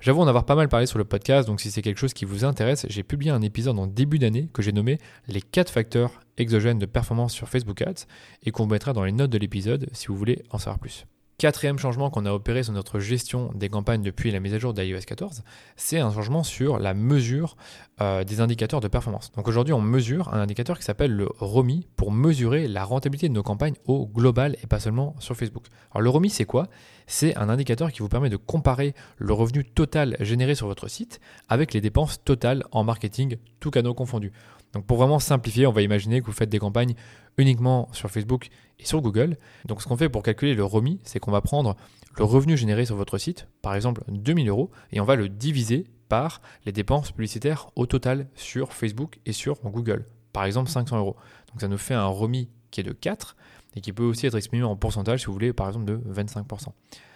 J'avoue 0.00 0.20
en 0.20 0.26
avoir 0.26 0.44
pas 0.44 0.56
mal 0.56 0.68
parlé 0.68 0.86
sur 0.86 0.98
le 0.98 1.04
podcast, 1.04 1.46
donc 1.46 1.60
si 1.60 1.70
c'est 1.70 1.80
quelque 1.80 1.98
chose 1.98 2.12
qui 2.12 2.24
vous 2.24 2.44
intéresse, 2.44 2.86
j'ai 2.88 3.04
publié 3.04 3.30
un 3.30 3.40
épisode 3.40 3.78
en 3.78 3.86
début 3.86 4.18
d'année 4.18 4.48
que 4.52 4.60
j'ai 4.60 4.72
nommé 4.72 4.98
les 5.28 5.40
4 5.40 5.70
facteurs 5.70 6.18
exogènes 6.38 6.80
de 6.80 6.86
performance 6.86 7.32
sur 7.32 7.48
Facebook 7.48 7.80
Ads 7.82 8.06
et 8.42 8.50
qu'on 8.50 8.64
vous 8.64 8.70
mettra 8.70 8.92
dans 8.92 9.04
les 9.04 9.12
notes 9.12 9.30
de 9.30 9.38
l'épisode 9.38 9.88
si 9.92 10.08
vous 10.08 10.16
voulez 10.16 10.42
en 10.50 10.58
savoir 10.58 10.80
plus. 10.80 11.06
Quatrième 11.42 11.76
changement 11.76 12.08
qu'on 12.08 12.24
a 12.24 12.32
opéré 12.32 12.62
sur 12.62 12.72
notre 12.72 13.00
gestion 13.00 13.50
des 13.56 13.68
campagnes 13.68 14.02
depuis 14.02 14.30
la 14.30 14.38
mise 14.38 14.54
à 14.54 14.60
jour 14.60 14.72
d'iOS 14.74 15.00
14, 15.04 15.42
c'est 15.74 15.98
un 15.98 16.12
changement 16.12 16.44
sur 16.44 16.78
la 16.78 16.94
mesure 16.94 17.56
euh, 18.00 18.22
des 18.22 18.40
indicateurs 18.40 18.78
de 18.78 18.86
performance. 18.86 19.32
Donc 19.32 19.48
aujourd'hui, 19.48 19.74
on 19.74 19.80
mesure 19.80 20.32
un 20.32 20.38
indicateur 20.38 20.78
qui 20.78 20.84
s'appelle 20.84 21.10
le 21.10 21.28
ROMI 21.40 21.88
pour 21.96 22.12
mesurer 22.12 22.68
la 22.68 22.84
rentabilité 22.84 23.28
de 23.28 23.34
nos 23.34 23.42
campagnes 23.42 23.74
au 23.86 24.06
global 24.06 24.56
et 24.62 24.68
pas 24.68 24.78
seulement 24.78 25.16
sur 25.18 25.36
Facebook. 25.36 25.64
Alors 25.90 26.02
le 26.02 26.10
ROMI, 26.10 26.30
c'est 26.30 26.44
quoi? 26.44 26.68
C'est 27.08 27.36
un 27.36 27.48
indicateur 27.48 27.90
qui 27.90 27.98
vous 27.98 28.08
permet 28.08 28.30
de 28.30 28.36
comparer 28.36 28.94
le 29.18 29.32
revenu 29.32 29.64
total 29.64 30.16
généré 30.20 30.54
sur 30.54 30.68
votre 30.68 30.86
site 30.86 31.18
avec 31.48 31.74
les 31.74 31.80
dépenses 31.80 32.22
totales 32.22 32.62
en 32.70 32.84
marketing, 32.84 33.34
tous 33.58 33.72
canaux 33.72 33.94
confondus. 33.94 34.30
Donc 34.72 34.86
pour 34.86 34.96
vraiment 34.96 35.18
simplifier, 35.18 35.66
on 35.66 35.72
va 35.72 35.82
imaginer 35.82 36.20
que 36.20 36.26
vous 36.26 36.32
faites 36.32 36.48
des 36.48 36.58
campagnes 36.58 36.94
uniquement 37.36 37.88
sur 37.92 38.10
Facebook 38.10 38.48
et 38.78 38.84
sur 38.84 39.00
Google. 39.00 39.36
Donc 39.66 39.82
ce 39.82 39.88
qu'on 39.88 39.96
fait 39.96 40.08
pour 40.08 40.22
calculer 40.22 40.54
le 40.54 40.64
ROMI, 40.64 41.00
c'est 41.04 41.20
qu'on 41.20 41.30
va 41.30 41.40
prendre 41.40 41.76
le 42.16 42.24
revenu 42.24 42.56
généré 42.56 42.84
sur 42.84 42.96
votre 42.96 43.18
site, 43.18 43.48
par 43.62 43.74
exemple 43.74 44.02
2000 44.08 44.48
euros, 44.48 44.70
et 44.92 45.00
on 45.00 45.04
va 45.04 45.16
le 45.16 45.28
diviser 45.28 45.86
par 46.08 46.42
les 46.66 46.72
dépenses 46.72 47.10
publicitaires 47.10 47.70
au 47.74 47.86
total 47.86 48.28
sur 48.34 48.72
Facebook 48.72 49.18
et 49.24 49.32
sur 49.32 49.60
Google, 49.62 50.06
par 50.32 50.44
exemple 50.44 50.70
500 50.70 50.98
euros. 50.98 51.16
Donc 51.50 51.60
ça 51.60 51.68
nous 51.68 51.78
fait 51.78 51.94
un 51.94 52.04
ROMI 52.04 52.48
qui 52.70 52.80
est 52.80 52.84
de 52.84 52.92
4 52.92 53.36
et 53.76 53.80
qui 53.80 53.92
peut 53.92 54.04
aussi 54.04 54.26
être 54.26 54.36
exprimé 54.36 54.62
en 54.64 54.76
pourcentage 54.76 55.20
si 55.20 55.26
vous 55.26 55.32
voulez, 55.32 55.52
par 55.52 55.68
exemple 55.68 55.86
de 55.86 55.96
25%. 55.96 56.68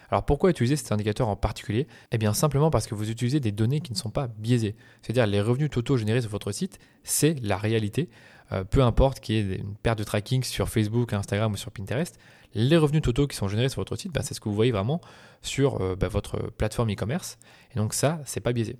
Alors 0.09 0.25
pourquoi 0.25 0.49
utiliser 0.49 0.75
cet 0.75 0.91
indicateur 0.91 1.27
en 1.27 1.35
particulier? 1.35 1.87
Eh 2.11 2.17
bien 2.17 2.33
simplement 2.33 2.69
parce 2.69 2.87
que 2.87 2.95
vous 2.95 3.09
utilisez 3.09 3.39
des 3.39 3.51
données 3.51 3.81
qui 3.81 3.91
ne 3.91 3.97
sont 3.97 4.09
pas 4.09 4.27
biaisées. 4.27 4.75
C'est-à-dire 5.01 5.27
les 5.27 5.41
revenus 5.41 5.69
totaux 5.69 5.97
générés 5.97 6.21
sur 6.21 6.29
votre 6.29 6.51
site, 6.51 6.79
c'est 7.03 7.35
la 7.41 7.57
réalité. 7.57 8.09
Euh, 8.51 8.63
peu 8.63 8.81
importe 8.81 9.19
qu'il 9.19 9.35
y 9.35 9.39
ait 9.39 9.57
une 9.57 9.75
perte 9.75 9.99
de 9.99 10.03
tracking 10.03 10.43
sur 10.43 10.69
Facebook, 10.69 11.13
Instagram 11.13 11.51
ou 11.51 11.57
sur 11.57 11.71
Pinterest, 11.71 12.17
les 12.53 12.77
revenus 12.77 13.01
totaux 13.01 13.27
qui 13.27 13.35
sont 13.35 13.47
générés 13.47 13.69
sur 13.69 13.81
votre 13.81 13.95
site, 13.95 14.13
bah, 14.13 14.21
c'est 14.23 14.33
ce 14.33 14.39
que 14.39 14.47
vous 14.49 14.55
voyez 14.55 14.71
vraiment 14.71 15.01
sur 15.41 15.81
euh, 15.81 15.95
bah, 15.95 16.07
votre 16.07 16.51
plateforme 16.51 16.91
e-commerce. 16.91 17.37
Et 17.73 17.79
donc 17.79 17.93
ça, 17.93 18.21
c'est 18.25 18.39
pas 18.39 18.53
biaisé. 18.53 18.77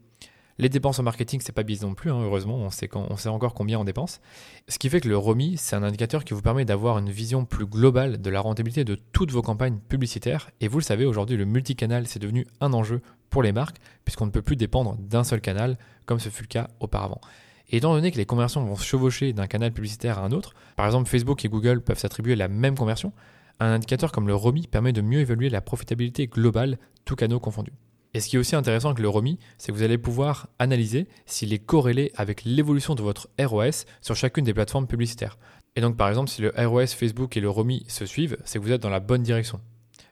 Les 0.59 0.69
dépenses 0.69 0.97
en 0.97 1.03
marketing, 1.03 1.39
c'est 1.43 1.51
pas 1.51 1.61
biaisé 1.61 1.85
non 1.85 1.93
plus, 1.93 2.11
hein, 2.11 2.19
heureusement, 2.19 2.55
on 2.55 2.71
sait, 2.71 2.89
on 2.95 3.15
sait 3.15 3.29
encore 3.29 3.53
combien 3.53 3.79
on 3.79 3.83
dépense. 3.83 4.21
Ce 4.67 4.79
qui 4.79 4.89
fait 4.89 4.99
que 4.99 5.07
le 5.07 5.15
ROMI, 5.15 5.55
c'est 5.57 5.75
un 5.75 5.83
indicateur 5.83 6.23
qui 6.23 6.33
vous 6.33 6.41
permet 6.41 6.65
d'avoir 6.65 6.97
une 6.97 7.11
vision 7.11 7.45
plus 7.45 7.67
globale 7.67 8.19
de 8.19 8.29
la 8.31 8.41
rentabilité 8.41 8.83
de 8.83 8.95
toutes 8.95 9.31
vos 9.31 9.43
campagnes 9.43 9.77
publicitaires. 9.77 10.49
Et 10.59 10.67
vous 10.67 10.79
le 10.79 10.83
savez, 10.83 11.05
aujourd'hui, 11.05 11.37
le 11.37 11.45
multicanal, 11.45 12.07
c'est 12.07 12.17
devenu 12.17 12.47
un 12.59 12.73
enjeu 12.73 13.01
pour 13.29 13.43
les 13.43 13.51
marques, 13.51 13.77
puisqu'on 14.03 14.25
ne 14.25 14.31
peut 14.31 14.41
plus 14.41 14.55
dépendre 14.55 14.97
d'un 14.97 15.23
seul 15.23 15.41
canal, 15.41 15.77
comme 16.07 16.19
ce 16.19 16.29
fut 16.29 16.43
le 16.43 16.47
cas 16.47 16.69
auparavant. 16.79 17.21
Et 17.69 17.77
étant 17.77 17.93
donné 17.93 18.11
que 18.11 18.17
les 18.17 18.25
conversions 18.25 18.65
vont 18.65 18.77
se 18.77 18.85
chevaucher 18.85 19.33
d'un 19.33 19.45
canal 19.45 19.71
publicitaire 19.71 20.17
à 20.17 20.23
un 20.23 20.31
autre, 20.31 20.55
par 20.75 20.87
exemple 20.87 21.07
Facebook 21.07 21.45
et 21.45 21.49
Google 21.49 21.81
peuvent 21.81 21.99
s'attribuer 21.99 22.35
la 22.35 22.47
même 22.47 22.75
conversion, 22.75 23.11
un 23.59 23.73
indicateur 23.73 24.11
comme 24.11 24.27
le 24.27 24.33
ROMI 24.33 24.65
permet 24.67 24.93
de 24.93 25.01
mieux 25.01 25.19
évaluer 25.19 25.49
la 25.49 25.61
profitabilité 25.61 26.27
globale, 26.27 26.79
tous 27.05 27.15
canaux 27.15 27.39
confondus. 27.39 27.73
Et 28.17 28.19
ce 28.19 28.29
qui 28.29 28.35
est 28.35 28.39
aussi 28.39 28.55
intéressant 28.55 28.89
avec 28.89 28.99
le 28.99 29.09
ROMI, 29.09 29.37
c'est 29.59 29.71
que 29.71 29.77
vous 29.77 29.83
allez 29.83 29.99
pouvoir 29.99 30.47
analyser 30.57 31.07
s'il 31.27 31.53
est 31.53 31.59
corrélé 31.59 32.11
avec 32.15 32.45
l'évolution 32.45 32.95
de 32.95 33.03
votre 33.03 33.29
ROS 33.39 33.85
sur 34.01 34.15
chacune 34.15 34.43
des 34.43 34.55
plateformes 34.55 34.87
publicitaires. 34.87 35.37
Et 35.75 35.81
donc 35.81 35.97
par 35.97 36.09
exemple, 36.09 36.31
si 36.31 36.41
le 36.41 36.51
ROS 36.57 36.87
Facebook 36.87 37.37
et 37.37 37.41
le 37.41 37.49
ROMI 37.51 37.85
se 37.87 38.07
suivent, 38.07 38.35
c'est 38.43 38.57
que 38.57 38.63
vous 38.63 38.71
êtes 38.71 38.81
dans 38.81 38.89
la 38.89 39.01
bonne 39.01 39.21
direction. 39.21 39.61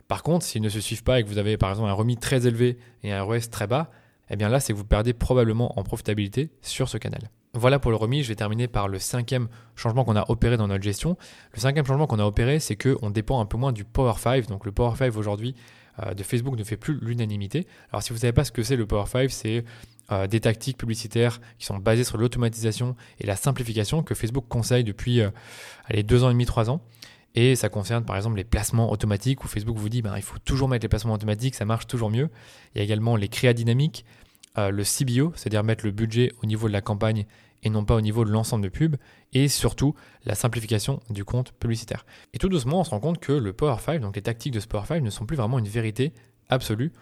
Par 0.08 0.22
contre, 0.22 0.46
s'ils 0.46 0.62
ne 0.62 0.70
se 0.70 0.82
suivent 0.82 1.02
pas 1.02 1.20
et 1.20 1.24
que 1.24 1.30
vous 1.30 1.40
avez 1.40 1.58
par 1.58 1.72
exemple 1.72 1.90
un 1.90 1.94
remis 1.94 2.16
très 2.16 2.46
élevé 2.46 2.78
et 3.02 3.12
un 3.12 3.24
ROS 3.24 3.50
très 3.50 3.66
bas, 3.66 3.90
eh 4.30 4.36
bien 4.36 4.50
là, 4.50 4.60
c'est 4.60 4.74
que 4.74 4.78
vous 4.78 4.86
perdez 4.86 5.14
probablement 5.14 5.80
en 5.80 5.82
profitabilité 5.82 6.52
sur 6.62 6.90
ce 6.90 7.00
canal. 7.00 7.32
Voilà 7.56 7.80
pour 7.80 7.90
le 7.90 7.98
remis, 7.98 8.22
je 8.22 8.28
vais 8.28 8.36
terminer 8.36 8.68
par 8.68 8.88
le 8.88 9.00
cinquième 9.00 9.48
changement 9.76 10.04
qu'on 10.04 10.16
a 10.16 10.30
opéré 10.30 10.58
dans 10.58 10.68
notre 10.68 10.84
gestion. 10.84 11.18
Le 11.54 11.60
cinquième 11.60 11.86
changement 11.86 12.06
qu'on 12.06 12.20
a 12.20 12.26
opéré, 12.26 12.60
c'est 12.60 12.76
qu'on 12.76 13.10
dépend 13.10 13.40
un 13.40 13.46
peu 13.46 13.58
moins 13.58 13.72
du 13.72 13.84
Power 13.84 14.14
5. 14.18 14.46
Donc 14.48 14.66
le 14.66 14.72
Power 14.72 14.96
5 14.96 15.16
aujourd'hui 15.18 15.56
de 16.16 16.24
Facebook 16.24 16.58
ne 16.58 16.64
fait 16.64 16.78
plus 16.78 17.00
l'unanimité. 17.02 17.68
Alors 17.92 18.04
si 18.04 18.10
vous 18.10 18.16
ne 18.16 18.20
savez 18.22 18.34
pas 18.34 18.44
ce 18.44 18.52
que 18.52 18.64
c'est 18.64 18.76
le 18.76 18.86
Power 18.86 19.06
5, 19.08 19.30
c'est 19.30 19.64
euh, 20.12 20.28
des 20.28 20.40
tactiques 20.40 20.78
publicitaires 20.78 21.42
qui 21.58 21.66
sont 21.66 21.78
basées 21.78 22.04
sur 22.04 22.18
l'automatisation 22.18 22.96
et 23.20 23.26
la 23.26 23.36
simplification 23.36 24.04
que 24.04 24.14
Facebook 24.14 24.46
conseille 24.48 24.84
depuis 24.84 25.22
euh, 25.22 25.32
deux 26.04 26.24
ans 26.24 26.30
et 26.30 26.34
demi, 26.34 26.46
trois 26.46 26.70
ans. 26.70 26.82
Et 27.34 27.56
ça 27.56 27.70
concerne 27.70 28.06
par 28.06 28.16
exemple 28.16 28.38
les 28.38 28.44
placements 28.44 28.92
automatiques 28.92 29.44
où 29.44 29.48
Facebook 29.48 29.78
vous 29.78 29.90
dit 29.90 30.02
ben, 30.02 30.16
il 30.16 30.22
faut 30.22 30.38
toujours 30.38 30.70
mettre 30.70 30.84
les 30.84 30.90
placements 30.90 31.14
automatiques, 31.14 31.56
ça 31.56 31.66
marche 31.66 31.88
toujours 31.88 32.12
mieux. 32.12 32.30
Il 32.74 32.78
y 32.78 32.82
a 32.82 32.84
également 32.84 33.16
les 33.16 33.28
créas 33.28 33.54
dynamiques, 33.54 34.06
le 34.56 34.84
CBO, 34.84 35.34
c'est-à-dire 35.36 35.66
mettre 35.66 35.86
le 35.86 35.92
budget 35.92 36.32
au 36.42 36.46
niveau 36.46 36.70
de 36.70 36.74
la 36.74 36.80
campagne 36.80 37.26
et 37.66 37.70
non 37.70 37.84
pas 37.84 37.96
au 37.96 38.02
niveau 38.02 38.24
de 38.24 38.30
l'ensemble 38.30 38.64
de 38.64 38.70
pubs, 38.70 38.96
et 39.34 39.50
surtout 39.50 39.96
la 40.24 40.36
simplification 40.36 41.02
du 41.10 41.26
compte 41.26 41.52
publicitaire. 41.52 42.06
Et 42.34 42.38
tout 42.38 42.48
doucement, 42.48 42.82
on 42.82 42.84
se 42.84 42.92
rend 42.92 43.00
compte 43.00 43.20
que 43.20 43.34
le 43.34 43.52
Power 43.52 43.78
5, 43.80 44.00
donc 44.00 44.16
les 44.16 44.22
tactiques 44.22 44.54
de 44.54 44.60
ce 44.60 44.68
Power 44.68 44.86
5, 44.86 45.04
ne 45.04 45.10
sont 45.10 45.26
plus 45.26 45.36
vraiment 45.36 45.60
une 45.60 45.68
vérité 45.68 46.14
absolue. 46.48 46.94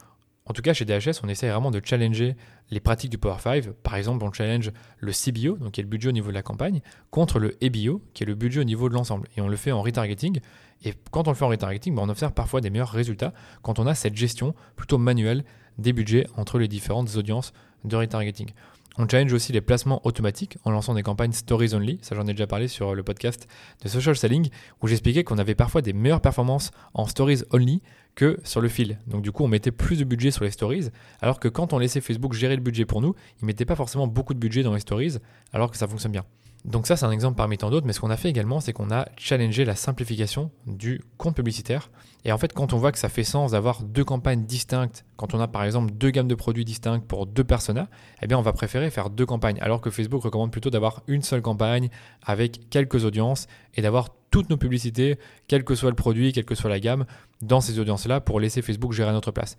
En 0.46 0.54
tout 0.54 0.62
cas, 0.62 0.74
chez 0.74 0.86
DHS, 0.86 1.22
on 1.24 1.28
essaie 1.28 1.50
vraiment 1.50 1.70
de 1.70 1.82
challenger 1.84 2.36
les 2.72 2.80
pratiques 2.80 3.12
du 3.12 3.18
Power 3.18 3.40
5. 3.40 3.72
Par 3.84 3.96
exemple, 3.96 4.24
on 4.24 4.32
challenge 4.32 4.72
le 5.00 5.12
CBO, 5.12 5.58
donc 5.58 5.74
qui 5.74 5.82
est 5.82 5.84
le 5.84 5.90
budget 5.90 6.10
au 6.10 6.14
niveau 6.14 6.30
de 6.30 6.34
la 6.34 6.42
campagne, 6.42 6.82
contre 7.12 7.40
le 7.40 7.58
EBO, 7.64 8.02
qui 8.14 8.24
est 8.24 8.26
le 8.26 8.36
budget 8.36 8.62
au 8.62 8.66
niveau 8.66 8.88
de 8.88 8.94
l'ensemble. 8.94 9.28
Et 9.36 9.42
on 9.42 9.50
le 9.50 9.56
fait 9.58 9.74
en 9.74 9.82
retargeting. 9.82 10.40
Et 10.84 10.94
quand 11.12 11.28
on 11.28 11.32
le 11.32 11.36
fait 11.36 11.46
en 11.46 11.50
retargeting, 11.50 11.96
ben, 11.96 12.04
on 12.04 12.10
observe 12.10 12.34
parfois 12.34 12.62
des 12.62 12.70
meilleurs 12.70 12.92
résultats 12.92 13.34
quand 13.62 13.80
on 13.80 13.88
a 13.88 13.96
cette 13.96 14.16
gestion 14.16 14.54
plutôt 14.76 14.98
manuelle 14.98 15.44
des 15.78 15.94
budgets 15.94 16.28
entre 16.36 16.60
les 16.60 16.68
différentes 16.68 17.16
audiences 17.16 17.54
de 17.84 17.96
retargeting. 17.96 18.52
On 18.98 19.08
challenge 19.08 19.34
aussi 19.34 19.52
les 19.52 19.62
placements 19.62 20.06
automatiques 20.06 20.58
en 20.66 20.72
lançant 20.72 20.94
des 20.94 21.02
campagnes 21.02 21.32
Stories 21.32 21.74
Only. 21.74 21.98
Ça, 22.04 22.16
j'en 22.16 22.28
ai 22.28 22.34
déjà 22.34 22.46
parlé 22.46 22.68
sur 22.68 22.94
le 22.94 23.02
podcast 23.02 23.48
de 23.84 23.90
Social 23.90 24.16
Selling 24.16 24.50
où 24.82 24.88
j'expliquais 24.88 25.24
qu'on 25.24 25.40
avait 25.40 25.56
parfois 25.56 25.82
des 25.82 25.94
meilleures 25.94 26.22
performances 26.22 26.70
en 26.94 27.08
Stories 27.08 27.42
Only 27.52 27.82
que 28.14 28.40
sur 28.44 28.62
le 28.62 28.70
fil. 28.70 29.00
Donc, 29.08 29.24
du 29.24 29.32
coup, 29.32 29.44
on 29.44 29.48
mettait 29.48 29.72
plus 29.72 29.98
de 29.98 30.04
budget 30.04 30.30
sur 30.30 30.44
les 30.44 30.52
Stories, 30.52 30.90
alors 31.22 31.40
que 31.40 31.48
quand 31.48 31.74
on 31.74 31.80
laissait 31.80 32.02
Facebook 32.02 32.34
gérer 32.34 32.56
le 32.56 32.62
budget 32.62 32.86
pour 32.86 33.02
nous, 33.02 33.16
il 33.42 33.46
mettait 33.46 33.66
pas 33.66 33.76
forcément 33.76 34.06
beaucoup 34.06 34.36
de 34.36 34.40
budget 34.40 34.62
dans 34.62 34.76
les 34.76 34.80
Stories, 34.80 35.18
alors 35.54 35.72
que 35.72 35.78
ça 35.78 35.88
fonctionne 35.88 36.12
bien. 36.12 36.26
Donc 36.66 36.88
ça, 36.88 36.96
c'est 36.96 37.06
un 37.06 37.12
exemple 37.12 37.36
parmi 37.36 37.58
tant 37.58 37.70
d'autres, 37.70 37.86
mais 37.86 37.92
ce 37.92 38.00
qu'on 38.00 38.10
a 38.10 38.16
fait 38.16 38.30
également, 38.30 38.62
c'est 38.62 38.72
qu'on 38.72 38.90
a 38.90 39.06
challengé 39.18 39.66
la 39.66 39.76
simplification 39.76 40.50
du 40.66 41.02
compte 41.18 41.36
publicitaire. 41.36 41.92
Et 42.24 42.32
en 42.32 42.38
fait, 42.38 42.54
quand 42.54 42.72
on 42.72 42.78
voit 42.78 42.94
que 42.94 42.98
ça 42.98 43.10
fait 43.10 43.26
sens 43.26 43.52
d'avoir 43.52 43.84
deux 43.84 44.06
campagnes 44.06 44.46
distinctes, 44.46 45.04
quand 45.18 45.34
on 45.34 45.42
a 45.42 45.48
par 45.50 45.66
exemple 45.66 45.92
deux 45.92 46.10
gammes 46.10 46.30
de 46.30 46.36
produits 46.36 46.64
distinctes 46.64 47.06
pour 47.06 47.26
deux 47.26 47.44
personas, 47.44 47.88
eh 48.22 48.28
bien 48.28 48.38
on 48.38 48.42
va 48.42 48.54
préférer 48.54 48.90
faire 48.92 49.10
deux 49.10 49.26
campagnes, 49.26 49.58
alors 49.60 49.82
que 49.82 49.90
Facebook 49.90 50.24
recommande 50.24 50.52
plutôt 50.52 50.70
d'avoir 50.70 51.04
une 51.08 51.22
seule 51.22 51.42
campagne 51.42 51.90
avec 52.26 52.70
quelques 52.70 53.04
audiences 53.04 53.48
et 53.76 53.82
d'avoir 53.82 54.08
toutes 54.32 54.50
nos 54.50 54.58
publicités, 54.58 55.20
quel 55.48 55.66
que 55.66 55.76
soit 55.76 55.90
le 55.90 55.96
produit, 55.98 56.32
quelle 56.32 56.46
que 56.46 56.56
soit 56.56 56.70
la 56.70 56.80
gamme, 56.80 57.06
dans 57.42 57.60
ces 57.60 57.78
audiences-là 57.78 58.22
pour 58.22 58.40
laisser 58.40 58.62
Facebook 58.62 58.94
gérer 58.94 59.10
à 59.10 59.14
notre 59.14 59.32
place. 59.32 59.58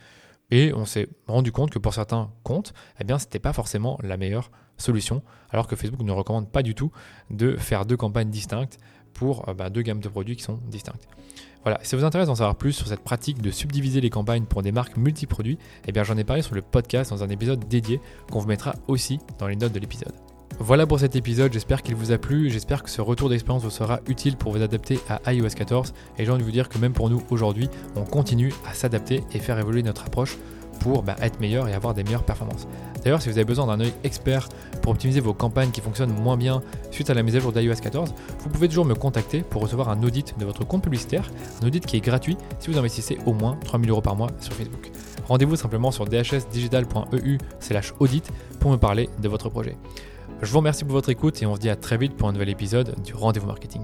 Et 0.50 0.72
on 0.74 0.84
s'est 0.84 1.08
rendu 1.26 1.52
compte 1.52 1.70
que 1.70 1.78
pour 1.78 1.94
certains 1.94 2.30
comptes, 2.42 2.74
eh 3.00 3.04
bien, 3.04 3.18
c'était 3.18 3.38
pas 3.38 3.52
forcément 3.52 3.98
la 4.02 4.16
meilleure 4.16 4.50
solution, 4.76 5.22
alors 5.50 5.66
que 5.66 5.76
Facebook 5.76 6.02
ne 6.02 6.12
recommande 6.12 6.50
pas 6.50 6.62
du 6.62 6.74
tout 6.74 6.90
de 7.30 7.56
faire 7.56 7.86
deux 7.86 7.96
campagnes 7.96 8.30
distinctes 8.30 8.78
pour 9.12 9.48
euh, 9.48 9.54
bah, 9.54 9.70
deux 9.70 9.82
gammes 9.82 10.00
de 10.00 10.08
produits 10.08 10.36
qui 10.36 10.42
sont 10.42 10.58
distinctes. 10.68 11.08
Voilà, 11.62 11.78
si 11.82 11.88
ça 11.88 11.96
vous 11.96 12.04
intéresse 12.04 12.26
d'en 12.26 12.34
savoir 12.34 12.56
plus 12.56 12.72
sur 12.72 12.86
cette 12.86 13.00
pratique 13.00 13.40
de 13.40 13.50
subdiviser 13.50 14.02
les 14.02 14.10
campagnes 14.10 14.44
pour 14.44 14.62
des 14.62 14.72
marques 14.72 14.98
multiproduits, 14.98 15.58
eh 15.86 15.92
bien 15.92 16.04
j'en 16.04 16.16
ai 16.18 16.24
parlé 16.24 16.42
sur 16.42 16.54
le 16.54 16.60
podcast 16.60 17.10
dans 17.10 17.22
un 17.22 17.30
épisode 17.30 17.66
dédié 17.68 18.00
qu'on 18.30 18.40
vous 18.40 18.48
mettra 18.48 18.74
aussi 18.86 19.18
dans 19.38 19.46
les 19.46 19.56
notes 19.56 19.72
de 19.72 19.80
l'épisode. 19.80 20.12
Voilà 20.60 20.86
pour 20.86 21.00
cet 21.00 21.16
épisode, 21.16 21.52
j'espère 21.52 21.82
qu'il 21.82 21.96
vous 21.96 22.12
a 22.12 22.18
plu, 22.18 22.48
j'espère 22.48 22.84
que 22.84 22.90
ce 22.90 23.00
retour 23.00 23.28
d'expérience 23.28 23.64
vous 23.64 23.70
sera 23.70 23.98
utile 24.06 24.36
pour 24.36 24.52
vous 24.52 24.62
adapter 24.62 25.00
à 25.08 25.32
iOS 25.32 25.48
14 25.48 25.92
et 26.16 26.24
j'ai 26.24 26.30
envie 26.30 26.40
de 26.40 26.44
vous 26.44 26.52
dire 26.52 26.68
que 26.68 26.78
même 26.78 26.92
pour 26.92 27.10
nous 27.10 27.22
aujourd'hui, 27.30 27.68
on 27.96 28.04
continue 28.04 28.52
à 28.70 28.72
s'adapter 28.72 29.24
et 29.32 29.40
faire 29.40 29.58
évoluer 29.58 29.82
notre 29.82 30.06
approche 30.06 30.38
pour 30.78 31.02
bah, 31.02 31.16
être 31.20 31.40
meilleur 31.40 31.68
et 31.68 31.74
avoir 31.74 31.92
des 31.92 32.04
meilleures 32.04 32.24
performances. 32.24 32.68
D'ailleurs, 33.02 33.20
si 33.20 33.28
vous 33.28 33.36
avez 33.36 33.44
besoin 33.44 33.66
d'un 33.66 33.80
œil 33.80 33.92
expert 34.04 34.48
pour 34.80 34.92
optimiser 34.92 35.20
vos 35.20 35.34
campagnes 35.34 35.70
qui 35.70 35.80
fonctionnent 35.80 36.12
moins 36.12 36.36
bien 36.36 36.62
suite 36.92 37.10
à 37.10 37.14
la 37.14 37.24
mise 37.24 37.34
à 37.34 37.40
jour 37.40 37.52
d'iOS 37.52 37.74
14, 37.74 38.14
vous 38.38 38.48
pouvez 38.48 38.68
toujours 38.68 38.84
me 38.84 38.94
contacter 38.94 39.40
pour 39.40 39.62
recevoir 39.62 39.88
un 39.88 40.02
audit 40.04 40.38
de 40.38 40.44
votre 40.44 40.64
compte 40.64 40.84
publicitaire, 40.84 41.30
un 41.62 41.66
audit 41.66 41.84
qui 41.84 41.96
est 41.96 42.00
gratuit 42.00 42.36
si 42.60 42.70
vous 42.70 42.78
investissez 42.78 43.18
au 43.26 43.32
moins 43.32 43.58
3000 43.64 43.90
euros 43.90 44.02
par 44.02 44.14
mois 44.14 44.30
sur 44.40 44.52
Facebook. 44.52 44.90
Rendez-vous 45.26 45.56
simplement 45.56 45.90
sur 45.90 46.04
dhsdigital.eu 46.04 47.38
audit 47.98 48.30
pour 48.60 48.70
me 48.70 48.76
parler 48.76 49.08
de 49.20 49.28
votre 49.28 49.48
projet. 49.48 49.76
Je 50.42 50.50
vous 50.50 50.58
remercie 50.58 50.84
pour 50.84 50.92
votre 50.92 51.08
écoute 51.08 51.42
et 51.42 51.46
on 51.46 51.54
se 51.54 51.60
dit 51.60 51.70
à 51.70 51.76
très 51.76 51.96
vite 51.96 52.16
pour 52.16 52.28
un 52.28 52.32
nouvel 52.32 52.48
épisode 52.48 52.94
du 53.02 53.14
Rendez-vous 53.14 53.46
Marketing. 53.46 53.82